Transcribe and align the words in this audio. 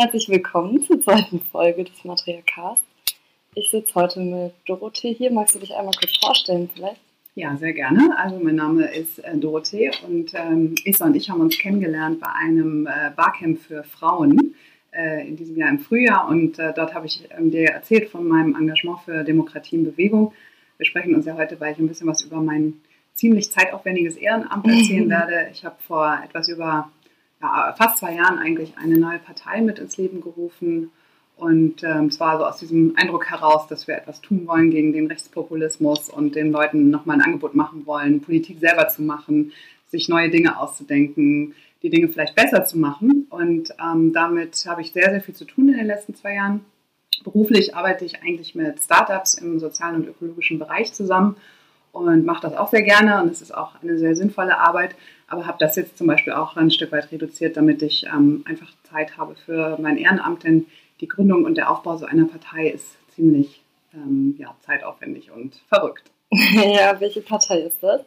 Herzlich 0.00 0.28
willkommen 0.28 0.80
zur 0.84 1.00
zweiten 1.00 1.40
Folge 1.50 1.82
des 1.82 2.04
Matriarchats. 2.04 2.80
Ich 3.56 3.68
sitze 3.68 3.96
heute 3.96 4.20
mit 4.20 4.52
Dorothee 4.64 5.12
hier. 5.12 5.32
Magst 5.32 5.56
du 5.56 5.58
dich 5.58 5.74
einmal 5.74 5.92
kurz 5.98 6.16
vorstellen 6.18 6.70
vielleicht? 6.72 7.00
Ja, 7.34 7.56
sehr 7.56 7.72
gerne. 7.72 8.16
Also 8.16 8.38
mein 8.38 8.54
Name 8.54 8.86
ist 8.86 9.18
äh, 9.18 9.36
Dorothee 9.36 9.90
und 10.06 10.34
ähm, 10.34 10.76
Isa 10.84 11.04
und 11.04 11.16
ich 11.16 11.28
haben 11.28 11.40
uns 11.40 11.58
kennengelernt 11.58 12.20
bei 12.20 12.28
einem 12.28 12.86
äh, 12.86 13.10
Barcamp 13.16 13.58
für 13.58 13.82
Frauen 13.82 14.54
äh, 14.92 15.26
in 15.26 15.34
diesem 15.34 15.56
Jahr 15.56 15.70
im 15.70 15.80
Frühjahr 15.80 16.28
und 16.28 16.60
äh, 16.60 16.72
dort 16.72 16.94
habe 16.94 17.06
ich 17.06 17.28
ähm, 17.36 17.50
dir 17.50 17.70
erzählt 17.70 18.08
von 18.08 18.28
meinem 18.28 18.54
Engagement 18.54 19.00
für 19.00 19.24
Demokratie 19.24 19.74
in 19.74 19.84
Bewegung. 19.84 20.32
Wir 20.76 20.86
sprechen 20.86 21.16
uns 21.16 21.26
ja 21.26 21.36
heute, 21.36 21.58
weil 21.58 21.72
ich 21.72 21.78
ein 21.80 21.88
bisschen 21.88 22.06
was 22.06 22.22
über 22.22 22.36
mein 22.36 22.74
ziemlich 23.14 23.50
zeitaufwendiges 23.50 24.16
Ehrenamt 24.16 24.64
erzählen 24.68 25.10
werde. 25.10 25.48
Ich 25.50 25.64
habe 25.64 25.74
vor 25.88 26.20
etwas 26.24 26.48
über 26.48 26.88
ja, 27.42 27.74
fast 27.76 27.98
zwei 27.98 28.14
Jahren 28.14 28.38
eigentlich 28.38 28.76
eine 28.78 28.98
neue 28.98 29.18
Partei 29.18 29.60
mit 29.60 29.78
ins 29.78 29.96
Leben 29.96 30.20
gerufen. 30.20 30.90
Und 31.36 31.84
ähm, 31.84 32.10
zwar 32.10 32.38
so 32.38 32.44
aus 32.44 32.58
diesem 32.58 32.94
Eindruck 32.96 33.30
heraus, 33.30 33.68
dass 33.68 33.86
wir 33.86 33.96
etwas 33.96 34.20
tun 34.20 34.46
wollen 34.48 34.72
gegen 34.72 34.92
den 34.92 35.06
Rechtspopulismus 35.06 36.08
und 36.10 36.34
den 36.34 36.50
Leuten 36.50 36.90
nochmal 36.90 37.16
ein 37.16 37.22
Angebot 37.22 37.54
machen 37.54 37.86
wollen, 37.86 38.20
Politik 38.20 38.58
selber 38.58 38.88
zu 38.88 39.02
machen, 39.02 39.52
sich 39.86 40.08
neue 40.08 40.30
Dinge 40.30 40.58
auszudenken, 40.58 41.54
die 41.82 41.90
Dinge 41.90 42.08
vielleicht 42.08 42.34
besser 42.34 42.64
zu 42.64 42.76
machen. 42.76 43.28
Und 43.30 43.72
ähm, 43.80 44.12
damit 44.12 44.64
habe 44.66 44.82
ich 44.82 44.92
sehr, 44.92 45.10
sehr 45.10 45.20
viel 45.20 45.34
zu 45.34 45.44
tun 45.44 45.68
in 45.68 45.76
den 45.76 45.86
letzten 45.86 46.16
zwei 46.16 46.34
Jahren. 46.34 46.64
Beruflich 47.22 47.76
arbeite 47.76 48.04
ich 48.04 48.20
eigentlich 48.22 48.56
mit 48.56 48.80
Startups 48.80 49.34
im 49.34 49.60
sozialen 49.60 49.96
und 49.96 50.08
ökologischen 50.08 50.58
Bereich 50.58 50.92
zusammen 50.92 51.36
und 51.92 52.24
mache 52.24 52.42
das 52.42 52.54
auch 52.54 52.68
sehr 52.68 52.82
gerne 52.82 53.22
und 53.22 53.30
es 53.30 53.42
ist 53.42 53.54
auch 53.54 53.80
eine 53.82 53.98
sehr 53.98 54.14
sinnvolle 54.14 54.58
Arbeit, 54.58 54.94
aber 55.28 55.46
habe 55.46 55.58
das 55.60 55.76
jetzt 55.76 55.98
zum 55.98 56.06
Beispiel 56.06 56.32
auch 56.32 56.56
ein 56.56 56.70
Stück 56.70 56.90
weit 56.90 57.12
reduziert, 57.12 57.56
damit 57.56 57.82
ich 57.82 58.06
ähm, 58.06 58.44
einfach 58.46 58.72
Zeit 58.90 59.16
habe 59.16 59.36
für 59.36 59.78
mein 59.80 59.98
Ehrenamt, 59.98 60.44
denn 60.44 60.66
die 61.00 61.08
Gründung 61.08 61.44
und 61.44 61.56
der 61.56 61.70
Aufbau 61.70 61.96
so 61.96 62.06
einer 62.06 62.24
Partei 62.24 62.68
ist 62.68 62.96
ziemlich 63.14 63.62
ähm, 63.94 64.34
ja, 64.38 64.56
zeitaufwendig 64.64 65.30
und 65.30 65.60
verrückt. 65.68 66.10
ja, 66.30 66.98
welche 67.00 67.20
Partei 67.20 67.60
ist 67.60 67.82
das? 67.82 68.02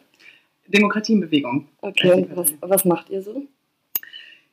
Demokratie 0.66 1.14
in 1.14 1.20
Bewegung. 1.20 1.68
Okay, 1.80 2.26
was, 2.34 2.52
was 2.60 2.84
macht 2.84 3.10
ihr 3.10 3.22
so? 3.22 3.42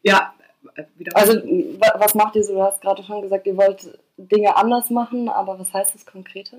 Ja, 0.01 0.33
äh, 0.75 0.83
also 1.13 1.33
was 1.97 2.15
macht 2.15 2.35
ihr 2.35 2.43
so? 2.43 2.53
Du 2.53 2.61
hast 2.63 2.81
gerade 2.81 3.03
schon 3.03 3.21
gesagt, 3.21 3.47
ihr 3.47 3.57
wollt 3.57 3.99
Dinge 4.17 4.55
anders 4.55 4.89
machen, 4.89 5.29
aber 5.29 5.59
was 5.59 5.73
heißt 5.73 5.93
das 5.95 6.05
konkret? 6.05 6.51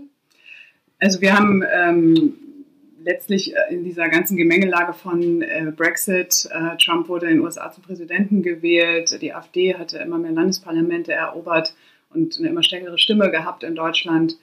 Also 0.98 1.20
wir 1.20 1.36
haben 1.36 1.64
ähm, 1.72 2.34
letztlich 3.02 3.54
äh, 3.54 3.74
in 3.74 3.84
dieser 3.84 4.08
ganzen 4.08 4.36
Gemengelage 4.36 4.92
von 4.92 5.42
äh, 5.42 5.72
Brexit, 5.74 6.48
äh, 6.52 6.76
Trump 6.76 7.08
wurde 7.08 7.26
in 7.26 7.36
den 7.36 7.40
USA 7.40 7.70
zum 7.70 7.82
Präsidenten 7.82 8.42
gewählt, 8.42 9.20
die 9.20 9.32
AfD 9.32 9.74
hatte 9.74 9.98
immer 9.98 10.18
mehr 10.18 10.32
Landesparlamente 10.32 11.12
erobert 11.12 11.74
und 12.12 12.38
eine 12.38 12.48
immer 12.48 12.62
stärkere 12.62 12.98
Stimme 12.98 13.30
gehabt 13.30 13.62
in 13.62 13.74
Deutschland. 13.74 14.36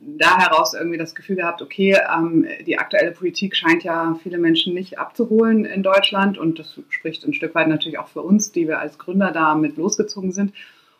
Da 0.00 0.38
heraus 0.38 0.72
irgendwie 0.72 0.98
das 0.98 1.16
Gefühl 1.16 1.34
gehabt, 1.34 1.62
okay, 1.62 1.98
ähm, 2.16 2.46
die 2.64 2.78
aktuelle 2.78 3.10
Politik 3.10 3.56
scheint 3.56 3.82
ja 3.82 4.16
viele 4.22 4.38
Menschen 4.38 4.72
nicht 4.72 5.00
abzuholen 5.00 5.64
in 5.64 5.82
Deutschland 5.82 6.38
und 6.38 6.60
das 6.60 6.80
spricht 6.90 7.26
ein 7.26 7.34
Stück 7.34 7.56
weit 7.56 7.66
natürlich 7.66 7.98
auch 7.98 8.06
für 8.06 8.22
uns, 8.22 8.52
die 8.52 8.68
wir 8.68 8.78
als 8.78 8.98
Gründer 8.98 9.32
da 9.32 9.56
mit 9.56 9.76
losgezogen 9.76 10.30
sind. 10.30 10.52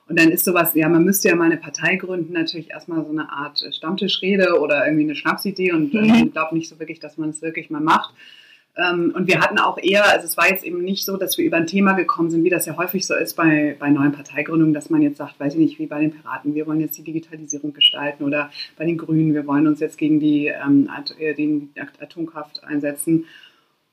Und 0.09 0.19
dann 0.19 0.31
ist 0.31 0.45
sowas, 0.45 0.75
ja, 0.75 0.89
man 0.89 1.05
müsste 1.05 1.29
ja 1.29 1.37
mal 1.37 1.45
eine 1.45 1.59
Partei 1.59 1.97
gründen, 1.97 2.33
natürlich 2.33 2.71
erstmal 2.71 3.05
so 3.05 3.11
eine 3.11 3.31
Art 3.31 3.63
Stammtischrede 3.71 4.59
oder 4.59 4.87
irgendwie 4.87 5.05
eine 5.05 5.15
Schnapsidee 5.15 5.73
und 5.73 5.93
mhm. 5.93 6.15
ich 6.15 6.33
glaube 6.33 6.57
nicht 6.57 6.69
so 6.69 6.79
wirklich, 6.79 6.99
dass 6.99 7.19
man 7.19 7.31
es 7.31 7.43
wirklich 7.43 7.69
mal 7.69 7.81
macht. 7.81 8.15
Ähm, 8.79 9.13
und 9.15 9.27
wir 9.27 9.41
hatten 9.41 9.59
auch 9.59 9.77
eher, 9.77 10.09
also 10.09 10.25
es 10.25 10.37
war 10.37 10.49
jetzt 10.49 10.65
eben 10.65 10.83
nicht 10.83 11.05
so, 11.05 11.17
dass 11.17 11.37
wir 11.37 11.45
über 11.45 11.57
ein 11.57 11.67
Thema 11.67 11.95
gekommen 11.95 12.31
sind, 12.31 12.45
wie 12.45 12.51
das 12.51 12.65
ja 12.65 12.77
häufig 12.77 13.07
so 13.07 13.15
ist 13.15 13.35
bei, 13.35 13.77
bei 13.79 13.91
neuen 13.91 14.13
Parteigründungen, 14.13 14.73
dass 14.73 14.89
man 14.89 15.03
jetzt 15.03 15.19
sagt, 15.19 15.41
weiß 15.41 15.55
ich 15.55 15.59
nicht, 15.59 15.79
wie 15.81 15.87
bei 15.87 16.01
den 16.01 16.13
Piraten, 16.13 16.55
wir 16.55 16.67
wollen 16.67 16.81
jetzt 16.81 16.97
die 16.97 17.03
Digitalisierung 17.03 17.73
gestalten 17.73 18.23
oder 18.23 18.51
bei 18.77 18.85
den 18.85 18.97
Grünen, 18.97 19.35
wir 19.35 19.47
wollen 19.47 19.67
uns 19.67 19.81
jetzt 19.81 19.99
gegen 19.99 20.21
die, 20.21 20.47
ähm, 20.47 20.89
äh, 21.19 21.35
die 21.35 21.69
Atomkraft 22.01 22.63
einsetzen. 22.63 23.25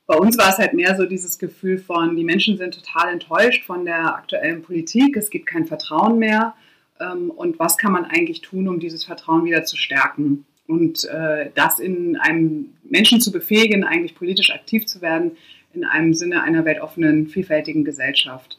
Bei 0.06 0.16
uns 0.16 0.38
war 0.38 0.50
es 0.50 0.58
halt 0.58 0.72
mehr 0.72 0.96
so 0.96 1.04
dieses 1.04 1.38
Gefühl 1.38 1.78
von, 1.78 2.16
die 2.16 2.24
Menschen 2.24 2.56
sind 2.58 2.74
total 2.74 3.12
enttäuscht 3.12 3.64
von 3.64 3.84
der 3.84 4.14
aktuellen 4.14 4.62
Politik, 4.62 5.16
es 5.16 5.30
gibt 5.30 5.46
kein 5.46 5.66
Vertrauen 5.66 6.18
mehr. 6.18 6.54
Ähm, 7.00 7.30
und 7.30 7.58
was 7.58 7.76
kann 7.76 7.92
man 7.92 8.04
eigentlich 8.04 8.40
tun, 8.40 8.68
um 8.68 8.78
dieses 8.78 9.04
Vertrauen 9.04 9.44
wieder 9.44 9.64
zu 9.64 9.76
stärken? 9.76 10.46
Und 10.68 11.04
äh, 11.04 11.50
das 11.54 11.80
in 11.80 12.16
einem 12.16 12.74
Menschen 12.84 13.20
zu 13.20 13.32
befähigen, 13.32 13.84
eigentlich 13.84 14.14
politisch 14.14 14.50
aktiv 14.50 14.86
zu 14.86 15.00
werden, 15.00 15.32
in 15.74 15.84
einem 15.84 16.14
Sinne 16.14 16.42
einer 16.42 16.64
weltoffenen, 16.64 17.26
vielfältigen 17.26 17.84
Gesellschaft. 17.84 18.58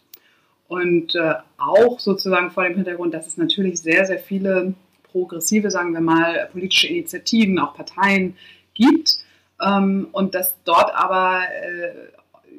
Und 0.67 1.15
äh, 1.15 1.35
auch 1.57 1.99
sozusagen 1.99 2.51
vor 2.51 2.63
dem 2.63 2.75
Hintergrund, 2.75 3.13
dass 3.13 3.27
es 3.27 3.37
natürlich 3.37 3.81
sehr, 3.81 4.05
sehr 4.05 4.19
viele 4.19 4.73
progressive, 5.03 5.71
sagen 5.71 5.93
wir 5.93 6.01
mal, 6.01 6.49
politische 6.51 6.87
Initiativen, 6.87 7.57
auch 7.57 7.73
Parteien 7.73 8.35
gibt, 8.73 9.19
ähm, 9.61 10.09
und 10.11 10.35
dass 10.35 10.55
dort 10.63 10.93
aber 10.93 11.41
äh, 11.43 11.91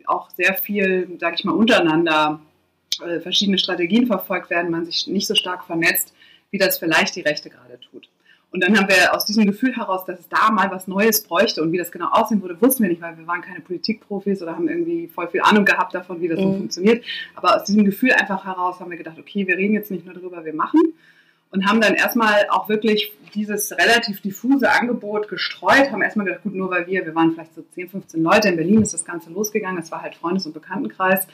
auch 0.07 0.31
sehr 0.31 0.55
viel, 0.55 1.17
sage 1.21 1.37
ich 1.37 1.45
mal, 1.45 1.53
untereinander 1.53 2.41
äh, 3.03 3.21
verschiedene 3.21 3.59
Strategien 3.59 4.07
verfolgt 4.07 4.51
werden, 4.51 4.71
man 4.71 4.87
sich 4.87 5.07
nicht 5.07 5.27
so 5.27 5.35
stark 5.35 5.65
vernetzt, 5.65 6.15
wie 6.51 6.59
das 6.59 6.79
vielleicht 6.79 7.15
die 7.17 7.21
Rechte 7.21 7.51
gerade 7.51 7.79
tut. 7.91 8.09
Und 8.51 8.65
dann 8.65 8.79
haben 8.79 8.89
wir 8.89 9.15
aus 9.15 9.27
diesem 9.27 9.45
Gefühl 9.45 9.77
heraus, 9.77 10.07
dass 10.07 10.21
es 10.21 10.29
da 10.29 10.51
mal 10.51 10.71
was 10.71 10.89
Neues 10.89 11.23
bräuchte 11.23 11.63
und 11.63 11.71
wie 11.71 11.77
das 11.77 11.93
genau 11.93 12.09
aussehen 12.09 12.41
würde, 12.41 12.61
wussten 12.63 12.83
wir 12.83 12.89
nicht, 12.89 13.03
weil 13.03 13.19
wir 13.19 13.27
waren 13.27 13.43
keine 13.43 13.61
Politikprofis 13.61 14.41
oder 14.41 14.55
haben 14.57 14.69
irgendwie 14.69 15.07
voll 15.07 15.29
viel 15.29 15.43
Ahnung 15.43 15.67
gehabt 15.67 15.95
davon, 15.95 16.23
wie 16.23 16.29
das 16.29 16.39
mhm. 16.39 16.45
so 16.45 16.53
funktioniert. 16.55 17.05
Aber 17.35 17.57
aus 17.57 17.65
diesem 17.65 17.85
Gefühl 17.85 18.13
einfach 18.13 18.47
heraus 18.47 18.81
haben 18.81 18.91
wir 18.91 18.97
gedacht, 18.97 19.19
okay, 19.19 19.47
wir 19.47 19.59
reden 19.59 19.75
jetzt 19.75 19.91
nicht 19.91 20.07
nur 20.07 20.15
darüber, 20.15 20.47
wir 20.47 20.55
machen 20.55 20.81
und 21.51 21.67
haben 21.67 21.81
dann 21.81 21.95
erstmal 21.95 22.47
auch 22.51 22.69
wirklich 22.69 23.13
dieses 23.35 23.73
relativ 23.73 24.21
diffuse 24.21 24.71
Angebot 24.71 25.29
gestreut, 25.29 25.91
haben 25.91 26.03
erstmal 26.03 26.27
gedacht, 26.27 26.43
gut, 26.43 26.55
nur 26.55 26.71
weil 26.71 26.87
wir, 26.87 27.05
wir 27.05 27.15
waren 27.15 27.33
vielleicht 27.33 27.55
so 27.55 27.63
10, 27.63 27.89
15 27.89 28.23
Leute, 28.23 28.49
in 28.49 28.57
Berlin 28.57 28.83
ist 28.83 28.95
das 28.95 29.05
Ganze 29.05 29.31
losgegangen, 29.31 29.81
es 29.81 29.91
war 29.91 30.03
halt 30.03 30.15
Freundes- 30.15 30.47
und 30.47 30.53
Bekanntenkreis 30.53 31.27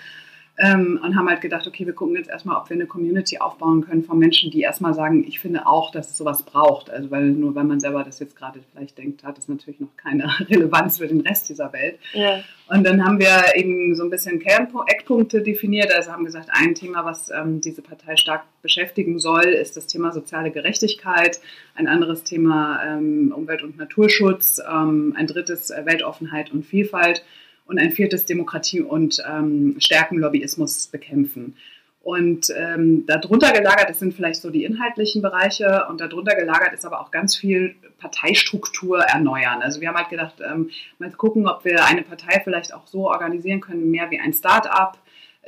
ähm, 0.56 1.00
und 1.02 1.16
haben 1.16 1.28
halt 1.28 1.40
gedacht, 1.40 1.66
okay, 1.66 1.84
wir 1.84 1.94
gucken 1.94 2.14
jetzt 2.14 2.30
erstmal, 2.30 2.56
ob 2.56 2.70
wir 2.70 2.74
eine 2.74 2.86
Community 2.86 3.38
aufbauen 3.38 3.80
können 3.80 4.04
von 4.04 4.18
Menschen, 4.18 4.52
die 4.52 4.60
erstmal 4.60 4.94
sagen, 4.94 5.24
ich 5.26 5.40
finde 5.40 5.66
auch, 5.66 5.90
dass 5.90 6.10
es 6.10 6.16
sowas 6.16 6.44
braucht. 6.44 6.90
Also 6.90 7.10
weil 7.10 7.24
nur 7.24 7.56
wenn 7.56 7.66
man 7.66 7.80
selber 7.80 8.04
das 8.04 8.20
jetzt 8.20 8.36
gerade 8.36 8.60
vielleicht 8.72 8.96
denkt, 8.96 9.24
hat 9.24 9.36
es 9.36 9.48
natürlich 9.48 9.80
noch 9.80 9.96
keine 9.96 10.28
Relevanz 10.48 10.98
für 10.98 11.08
den 11.08 11.22
Rest 11.22 11.48
dieser 11.48 11.72
Welt. 11.72 11.98
Ja. 12.12 12.40
Und 12.68 12.84
dann 12.84 13.04
haben 13.04 13.18
wir 13.18 13.56
eben 13.56 13.96
so 13.96 14.04
ein 14.04 14.10
bisschen 14.10 14.38
Kern-Eckpunkte 14.38 15.42
definiert. 15.42 15.92
Also 15.92 16.12
haben 16.12 16.24
gesagt, 16.24 16.48
ein 16.52 16.76
Thema, 16.76 17.04
was 17.04 17.30
ähm, 17.30 17.60
diese 17.60 17.82
Partei 17.82 18.16
stark 18.16 18.44
beschäftigen 18.62 19.18
soll, 19.18 19.44
ist 19.44 19.76
das 19.76 19.88
Thema 19.88 20.12
soziale 20.12 20.52
Gerechtigkeit. 20.52 21.40
Ein 21.74 21.88
anderes 21.88 22.22
Thema 22.22 22.80
ähm, 22.86 23.34
Umwelt- 23.36 23.64
und 23.64 23.76
Naturschutz. 23.76 24.62
Ähm, 24.66 25.14
ein 25.16 25.26
drittes 25.26 25.70
äh, 25.70 25.84
Weltoffenheit 25.84 26.52
und 26.52 26.64
Vielfalt 26.64 27.24
und 27.66 27.78
ein 27.78 27.92
viertes 27.92 28.24
Demokratie 28.24 28.80
und 28.80 29.22
ähm, 29.28 29.76
Stärken 29.78 30.18
Lobbyismus 30.18 30.86
bekämpfen. 30.88 31.56
Und 32.04 32.52
ähm, 32.54 33.06
darunter 33.06 33.50
gelagert, 33.52 33.88
das 33.88 33.98
sind 33.98 34.12
vielleicht 34.12 34.42
so 34.42 34.50
die 34.50 34.64
inhaltlichen 34.64 35.22
Bereiche 35.22 35.86
und 35.88 36.02
darunter 36.02 36.36
gelagert 36.36 36.74
ist 36.74 36.84
aber 36.84 37.00
auch 37.00 37.10
ganz 37.10 37.34
viel 37.34 37.76
Parteistruktur 37.98 39.00
erneuern. 39.00 39.62
Also 39.62 39.80
wir 39.80 39.88
haben 39.88 39.96
halt 39.96 40.10
gedacht, 40.10 40.34
ähm, 40.46 40.68
mal 40.98 41.10
gucken, 41.12 41.48
ob 41.48 41.64
wir 41.64 41.82
eine 41.86 42.02
Partei 42.02 42.42
vielleicht 42.44 42.74
auch 42.74 42.86
so 42.86 43.08
organisieren 43.08 43.62
können, 43.62 43.90
mehr 43.90 44.10
wie 44.10 44.20
ein 44.20 44.34
Start-up, 44.34 44.98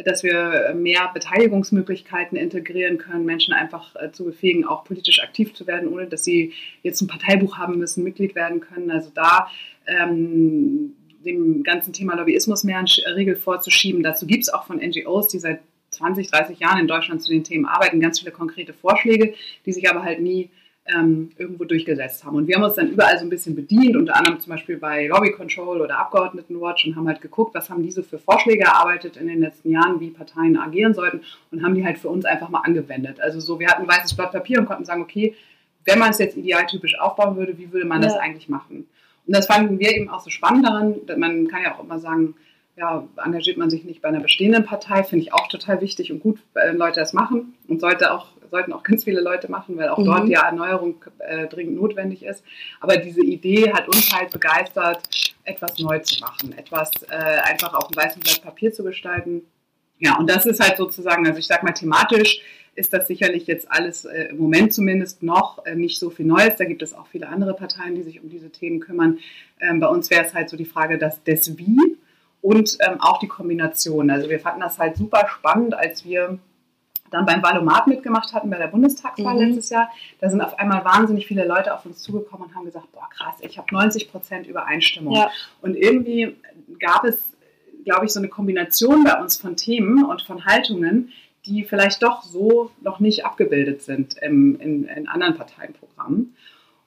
dass 0.03 0.23
wir 0.23 0.73
mehr 0.75 1.11
Beteiligungsmöglichkeiten 1.13 2.39
integrieren 2.39 2.97
können, 2.97 3.27
Menschen 3.27 3.53
einfach 3.53 3.95
äh, 3.97 4.11
zu 4.13 4.25
befähigen, 4.25 4.65
auch 4.65 4.85
politisch 4.85 5.23
aktiv 5.23 5.53
zu 5.53 5.67
werden, 5.67 5.89
ohne 5.89 6.07
dass 6.07 6.25
sie 6.25 6.55
jetzt 6.83 7.03
ein 7.03 7.07
Parteibuch 7.07 7.59
haben 7.59 7.79
müssen, 7.79 8.03
Mitglied 8.03 8.35
werden 8.35 8.61
können. 8.61 8.91
Also 8.91 9.11
da 9.15 9.49
ähm, 9.87 10.95
dem 11.27 11.63
ganzen 11.63 11.93
Thema 11.93 12.17
Lobbyismus 12.17 12.65
mehr 12.65 12.79
einen 12.79 12.89
Riegel 13.15 13.37
vorzuschieben. 13.37 14.03
Dazu 14.03 14.27
gibt 14.27 14.45
es 14.45 14.49
auch 14.49 14.67
von 14.67 14.79
NGOs, 14.79 15.29
die 15.29 15.39
seit 15.39 15.61
20, 15.91 16.31
30 16.31 16.59
Jahren 16.59 16.81
in 16.81 16.87
Deutschland 16.87 17.23
zu 17.23 17.31
den 17.31 17.45
Themen 17.45 17.67
arbeiten, 17.67 18.01
ganz 18.01 18.21
viele 18.21 18.33
konkrete 18.33 18.73
Vorschläge, 18.73 19.35
die 19.65 19.73
sich 19.73 19.89
aber 19.89 20.03
halt 20.03 20.21
nie 20.21 20.51
ähm, 20.95 21.31
irgendwo 21.37 21.65
durchgesetzt 21.65 22.25
haben. 22.25 22.37
Und 22.37 22.47
wir 22.47 22.57
haben 22.57 22.63
uns 22.63 22.75
dann 22.75 22.91
überall 22.91 23.19
so 23.19 23.25
ein 23.25 23.31
bisschen 23.31 23.57
bedient, 23.57 23.97
unter 23.97 24.17
anderem 24.17 24.39
zum 24.39 24.51
Beispiel 24.51 24.77
bei 24.77 25.07
Lobby 25.07 25.33
Control 25.33 25.81
oder 25.81 25.99
Abgeordnetenwatch 25.99 26.87
und 26.87 26.97
haben 26.97 27.09
halt 27.09 27.21
geguckt, 27.21 27.55
was 27.55 27.71
haben 27.71 27.83
diese 27.83 28.03
für 28.03 28.19
Vorschläge 28.19 28.65
erarbeitet 28.65 29.17
in 29.17 29.27
den 29.27 29.41
letzten 29.41 29.71
Jahren, 29.71 30.01
wie 30.01 30.11
Parteien 30.11 30.57
agieren 30.57 30.95
sollten 30.95 31.23
und 31.51 31.65
haben 31.65 31.75
die 31.75 31.85
halt 31.85 31.99
für 31.99 32.09
uns 32.09 32.25
einfach 32.25 32.49
mal 32.49 32.61
angewendet. 32.61 33.21
Also 33.21 33.41
so, 33.41 33.59
wir 33.59 33.69
hatten 33.69 33.83
ein 33.83 33.89
weißes 33.89 34.15
Blatt 34.15 34.33
Papier 34.33 34.61
und 34.61 34.67
konnten 34.67 34.85
sagen, 34.85 35.03
okay, 35.03 35.35
wenn 35.85 35.99
man 35.99 36.11
es 36.11 36.19
jetzt 36.19 36.37
idealtypisch 36.37 36.99
aufbauen 36.99 37.37
würde, 37.37 37.59
wie 37.59 37.73
würde 37.73 37.87
man 37.87 38.03
ja. 38.03 38.09
das 38.09 38.17
eigentlich 38.17 38.49
machen? 38.49 38.87
Und 39.27 39.37
das 39.37 39.47
fanden 39.47 39.79
wir 39.79 39.91
eben 39.95 40.09
auch 40.09 40.21
so 40.21 40.31
spannend 40.31 40.67
daran. 40.67 40.97
Man 41.17 41.49
kann 41.49 41.63
ja 41.63 41.75
auch 41.75 41.83
immer 41.83 41.99
sagen, 41.99 42.35
ja, 42.77 43.09
engagiert 43.25 43.57
man 43.57 43.71
sich 43.71 43.85
nicht 43.85 44.03
bei 44.03 44.09
einer 44.09 44.21
bestehenden 44.21 44.65
Partei, 44.65 45.03
finde 45.03 45.25
ich 45.25 45.33
auch 45.33 45.49
total 45.49 45.81
wichtig 45.81 46.13
und 46.13 46.21
gut, 46.21 46.39
wenn 46.53 46.77
Leute 46.77 47.01
das 47.01 47.15
machen 47.15 47.55
und 47.69 47.81
sollte 47.81 48.13
auch, 48.13 48.27
sollten 48.51 48.73
auch 48.75 48.83
ganz 48.83 49.05
viele 49.05 49.23
Leute 49.23 49.51
machen, 49.51 49.79
weil 49.79 49.89
auch 49.89 49.99
mhm. 49.99 50.05
dort 50.05 50.29
ja 50.29 50.45
Erneuerung 50.45 51.03
äh, 51.21 51.47
dringend 51.47 51.77
notwendig 51.77 52.23
ist. 52.23 52.45
Aber 52.81 52.99
diese 52.99 53.23
Idee 53.23 53.73
hat 53.73 53.89
uns 53.89 54.13
halt 54.15 54.31
begeistert, 54.31 55.01
etwas 55.45 55.79
neu 55.79 56.01
zu 56.01 56.21
machen, 56.21 56.53
etwas 56.59 56.91
äh, 57.09 57.17
einfach 57.17 57.73
auf 57.73 57.87
einem 57.87 57.97
weißen 57.97 58.21
Blatt 58.21 58.43
Papier 58.43 58.73
zu 58.73 58.85
gestalten 58.85 59.43
ja, 59.99 60.17
und 60.19 60.29
das 60.29 60.47
ist 60.47 60.61
halt 60.61 60.77
sozusagen, 60.77 61.27
also 61.27 61.39
ich 61.39 61.47
sag 61.47 61.63
mal 61.63 61.73
thematisch 61.73 62.41
ist 62.75 62.93
das 62.93 63.07
sicherlich 63.07 63.47
jetzt 63.47 63.71
alles 63.71 64.05
äh, 64.05 64.25
im 64.25 64.39
Moment 64.39 64.73
zumindest 64.73 65.23
noch 65.23 65.65
äh, 65.65 65.75
nicht 65.75 65.99
so 65.99 66.11
viel 66.11 66.27
Neues. 66.27 66.57
Da 66.57 66.67
gibt 66.67 66.83
es 66.83 66.93
auch 66.93 67.07
viele 67.07 67.29
andere 67.29 67.55
Parteien, 67.55 67.95
die 67.95 68.03
sich 68.03 68.23
um 68.23 68.29
diese 68.29 68.51
Themen 68.51 68.81
kümmern. 68.81 69.19
Ähm, 69.61 69.81
bei 69.81 69.87
uns 69.87 70.11
wäre 70.11 70.27
es 70.27 70.35
halt 70.35 70.51
so 70.51 70.59
die 70.59 70.67
Frage, 70.67 70.99
dass 70.99 71.23
des 71.25 71.57
Wie 71.57 71.97
und 72.43 72.77
ähm, 72.87 73.01
auch 73.01 73.19
die 73.19 73.29
Kombination. 73.29 74.11
Also 74.11 74.29
wir 74.29 74.41
fanden 74.41 74.61
das 74.61 74.79
halt 74.79 74.97
super 74.97 75.27
spannend, 75.29 75.75
als 75.75 76.05
wir 76.05 76.39
dann 77.11 77.25
beim 77.25 77.43
Valomat 77.43 77.87
mitgemacht 77.87 78.33
hatten 78.33 78.51
bei 78.51 78.59
der 78.59 78.67
Bundestagswahl 78.67 79.35
mhm. 79.35 79.41
letztes 79.41 79.71
Jahr. 79.71 79.91
Da 80.21 80.29
sind 80.29 80.41
auf 80.41 80.59
einmal 80.59 80.85
wahnsinnig 80.85 81.27
viele 81.27 81.47
Leute 81.47 81.73
auf 81.75 81.87
uns 81.87 82.01
zugekommen 82.01 82.49
und 82.49 82.55
haben 82.55 82.65
gesagt, 82.65 82.91
boah 82.93 83.09
krass, 83.11 83.37
ich 83.41 83.59
habe 83.59 83.73
90 83.73 84.11
Prozent 84.11 84.47
Übereinstimmung. 84.47 85.15
Ja. 85.15 85.31
Und 85.63 85.77
irgendwie 85.77 86.37
gab 86.79 87.05
es, 87.05 87.36
glaube 87.87 88.05
ich, 88.05 88.13
so 88.13 88.21
eine 88.21 88.29
Kombination 88.29 89.05
bei 89.05 89.19
uns 89.21 89.37
von 89.37 89.57
Themen 89.57 90.05
und 90.05 90.21
von 90.23 90.45
Haltungen, 90.45 91.13
die 91.47 91.63
vielleicht 91.63 92.03
doch 92.03 92.25
so 92.25 92.73
noch 92.83 92.99
nicht 92.99 93.25
abgebildet 93.25 93.81
sind 93.83 94.17
im, 94.21 94.61
in, 94.61 94.85
in 94.85 95.09
anderen 95.09 95.37
Parteienprogrammen. 95.37 96.35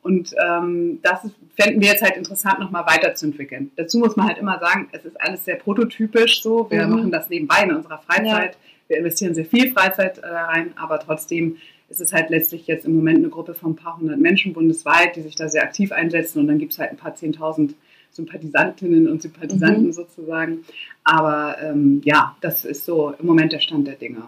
Und 0.01 0.35
ähm, 0.45 0.99
das 1.01 1.21
fänden 1.57 1.81
wir 1.81 1.87
jetzt 1.87 2.03
halt 2.03 2.17
interessant, 2.17 2.59
nochmal 2.59 2.85
weiterzuentwickeln. 2.85 3.71
Dazu 3.77 3.97
muss 3.99 4.17
man 4.17 4.27
halt 4.27 4.37
immer 4.37 4.59
sagen, 4.59 4.89
es 4.91 5.05
ist 5.05 5.19
alles 5.19 5.45
sehr 5.45 5.55
prototypisch 5.55 6.41
so. 6.41 6.69
Wir 6.69 6.85
mhm. 6.85 6.93
machen 6.93 7.11
das 7.11 7.29
nebenbei 7.29 7.63
in 7.63 7.73
unserer 7.73 7.99
Freizeit. 7.99 8.55
Ja. 8.55 8.59
Wir 8.89 8.97
investieren 8.97 9.33
sehr 9.33 9.45
viel 9.45 9.71
Freizeit 9.71 10.17
äh, 10.17 10.27
rein, 10.27 10.73
aber 10.75 10.99
trotzdem 10.99 11.57
ist 11.87 12.01
es 12.01 12.11
halt 12.11 12.29
letztlich 12.29 12.67
jetzt 12.67 12.85
im 12.85 12.95
Moment 12.95 13.19
eine 13.19 13.29
Gruppe 13.29 13.53
von 13.53 13.71
ein 13.71 13.75
paar 13.75 13.97
hundert 13.97 14.19
Menschen 14.19 14.51
bundesweit, 14.51 15.15
die 15.15 15.21
sich 15.21 15.35
da 15.35 15.47
sehr 15.47 15.63
aktiv 15.63 15.91
einsetzen. 15.93 16.39
Und 16.39 16.47
dann 16.47 16.59
gibt 16.59 16.73
es 16.73 16.79
halt 16.79 16.91
ein 16.91 16.97
paar 16.97 17.15
zehntausend 17.15 17.75
Sympathisantinnen 18.11 19.07
und 19.07 19.21
Sympathisanten 19.21 19.87
mhm. 19.87 19.93
sozusagen. 19.93 20.65
Aber 21.03 21.57
ähm, 21.61 22.01
ja, 22.03 22.35
das 22.41 22.65
ist 22.65 22.85
so 22.85 23.13
im 23.19 23.25
Moment 23.25 23.51
der 23.51 23.59
Stand 23.59 23.87
der 23.87 23.95
Dinge. 23.95 24.23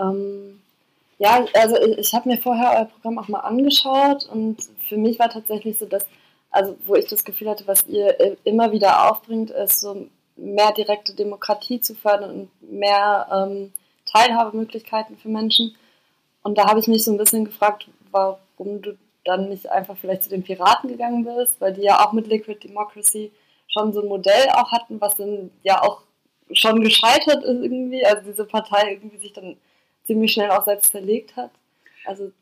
Ähm, 0.00 0.60
ja, 1.18 1.44
also 1.54 1.76
ich, 1.80 1.98
ich 1.98 2.14
habe 2.14 2.28
mir 2.28 2.38
vorher 2.38 2.72
euer 2.76 2.84
Programm 2.86 3.18
auch 3.18 3.28
mal 3.28 3.40
angeschaut 3.40 4.28
und 4.30 4.58
für 4.88 4.96
mich 4.96 5.18
war 5.18 5.30
tatsächlich 5.30 5.78
so, 5.78 5.86
dass, 5.86 6.04
also 6.50 6.76
wo 6.86 6.94
ich 6.94 7.06
das 7.06 7.24
Gefühl 7.24 7.48
hatte, 7.48 7.66
was 7.66 7.86
ihr 7.86 8.36
immer 8.44 8.72
wieder 8.72 9.10
aufbringt, 9.10 9.50
ist 9.50 9.80
so 9.80 10.08
mehr 10.36 10.72
direkte 10.72 11.14
Demokratie 11.14 11.80
zu 11.80 11.94
fördern 11.94 12.30
und 12.62 12.72
mehr 12.72 13.28
ähm, 13.32 13.72
Teilhabemöglichkeiten 14.06 15.16
für 15.16 15.28
Menschen. 15.28 15.74
Und 16.42 16.58
da 16.58 16.68
habe 16.68 16.80
ich 16.80 16.88
mich 16.88 17.04
so 17.04 17.12
ein 17.12 17.18
bisschen 17.18 17.44
gefragt, 17.44 17.86
warum 18.10 18.82
du 18.82 18.96
dann 19.24 19.48
nicht 19.48 19.70
einfach 19.70 19.96
vielleicht 19.96 20.24
zu 20.24 20.30
den 20.30 20.42
Piraten 20.42 20.88
gegangen 20.88 21.24
bist, 21.24 21.60
weil 21.60 21.72
die 21.74 21.82
ja 21.82 22.04
auch 22.04 22.12
mit 22.12 22.26
Liquid 22.26 22.58
Democracy 22.66 23.30
schon 23.68 23.92
so 23.92 24.02
ein 24.02 24.08
Modell 24.08 24.48
auch 24.54 24.72
hatten, 24.72 25.00
was 25.00 25.14
dann 25.14 25.50
ja 25.62 25.82
auch 25.82 26.02
schon 26.52 26.82
gescheitert 26.82 27.44
ist 27.44 27.62
irgendwie, 27.62 28.04
also 28.04 28.22
diese 28.28 28.44
Partei 28.44 28.92
irgendwie 28.92 29.18
sich 29.18 29.32
dann 29.32 29.56
ziemlich 30.06 30.32
schnell 30.32 30.50
auch 30.50 30.64
selbst 30.64 30.90
verlegt 30.90 31.36
hat. 31.36 31.50
Also, 32.04 32.32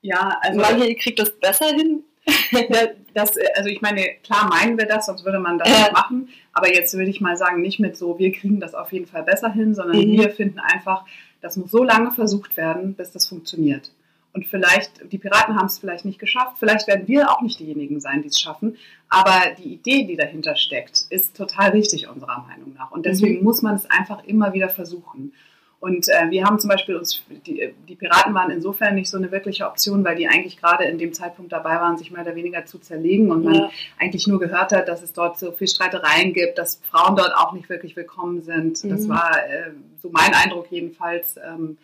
ja, 0.00 0.38
also 0.40 0.60
manche, 0.60 0.86
ihr 0.86 0.96
kriegt 0.96 1.18
das 1.18 1.30
besser 1.30 1.66
hin. 1.66 2.04
das, 3.14 3.32
also 3.54 3.68
ich 3.68 3.82
meine, 3.82 4.02
klar 4.22 4.48
meinen 4.48 4.78
wir 4.78 4.86
das, 4.86 5.06
sonst 5.06 5.24
würde 5.24 5.38
man 5.38 5.58
das 5.58 5.68
nicht 5.68 5.92
machen. 5.92 6.28
Aber 6.52 6.72
jetzt 6.72 6.94
würde 6.94 7.10
ich 7.10 7.20
mal 7.20 7.36
sagen, 7.36 7.60
nicht 7.60 7.80
mit 7.80 7.96
so, 7.96 8.18
wir 8.18 8.32
kriegen 8.32 8.60
das 8.60 8.74
auf 8.74 8.92
jeden 8.92 9.06
Fall 9.06 9.22
besser 9.22 9.52
hin, 9.52 9.74
sondern 9.74 9.98
mhm. 9.98 10.18
wir 10.18 10.30
finden 10.30 10.58
einfach, 10.58 11.04
das 11.42 11.56
muss 11.56 11.70
so 11.70 11.84
lange 11.84 12.10
versucht 12.12 12.56
werden, 12.56 12.94
bis 12.94 13.12
das 13.12 13.28
funktioniert. 13.28 13.90
Und 14.34 14.46
vielleicht, 14.46 15.12
die 15.12 15.18
Piraten 15.18 15.56
haben 15.56 15.66
es 15.66 15.78
vielleicht 15.78 16.04
nicht 16.04 16.18
geschafft, 16.18 16.56
vielleicht 16.58 16.88
werden 16.88 17.06
wir 17.06 17.30
auch 17.30 17.40
nicht 17.40 17.60
diejenigen 17.60 18.00
sein, 18.00 18.20
die 18.20 18.28
es 18.28 18.40
schaffen. 18.40 18.76
Aber 19.08 19.54
die 19.56 19.74
Idee, 19.74 20.04
die 20.04 20.16
dahinter 20.16 20.56
steckt, 20.56 21.06
ist 21.08 21.36
total 21.36 21.70
richtig 21.70 22.08
unserer 22.08 22.44
Meinung 22.48 22.74
nach. 22.74 22.90
Und 22.90 23.06
deswegen 23.06 23.38
mhm. 23.38 23.44
muss 23.44 23.62
man 23.62 23.76
es 23.76 23.88
einfach 23.88 24.24
immer 24.24 24.52
wieder 24.52 24.68
versuchen. 24.68 25.32
Und 25.78 26.08
äh, 26.08 26.30
wir 26.30 26.44
haben 26.44 26.58
zum 26.58 26.68
Beispiel 26.68 26.96
uns, 26.96 27.22
die, 27.46 27.74
die, 27.88 27.94
Piraten 27.94 28.34
waren 28.34 28.50
insofern 28.50 28.96
nicht 28.96 29.08
so 29.08 29.18
eine 29.18 29.30
wirkliche 29.30 29.66
Option, 29.66 30.02
weil 30.02 30.16
die 30.16 30.26
eigentlich 30.26 30.56
gerade 30.56 30.84
in 30.84 30.98
dem 30.98 31.12
Zeitpunkt 31.12 31.52
dabei 31.52 31.76
waren, 31.76 31.96
sich 31.96 32.10
mehr 32.10 32.22
oder 32.22 32.34
weniger 32.34 32.64
zu 32.64 32.78
zerlegen 32.78 33.30
und 33.30 33.44
man 33.44 33.68
eigentlich 34.00 34.26
nur 34.26 34.40
gehört 34.40 34.72
hat, 34.72 34.88
dass 34.88 35.02
es 35.02 35.12
dort 35.12 35.38
so 35.38 35.52
viel 35.52 35.68
Streitereien 35.68 36.32
gibt, 36.32 36.58
dass 36.58 36.80
Frauen 36.90 37.16
dort 37.16 37.36
auch 37.36 37.52
nicht 37.52 37.68
wirklich 37.68 37.94
willkommen 37.96 38.42
sind. 38.42 38.82
Mhm. 38.82 38.88
Das 38.88 39.08
war 39.08 39.30
äh, 39.46 39.72
so 40.02 40.10
mein 40.10 40.32
Eindruck 40.34 40.68
jedenfalls. 40.70 41.36
Ähm, 41.36 41.76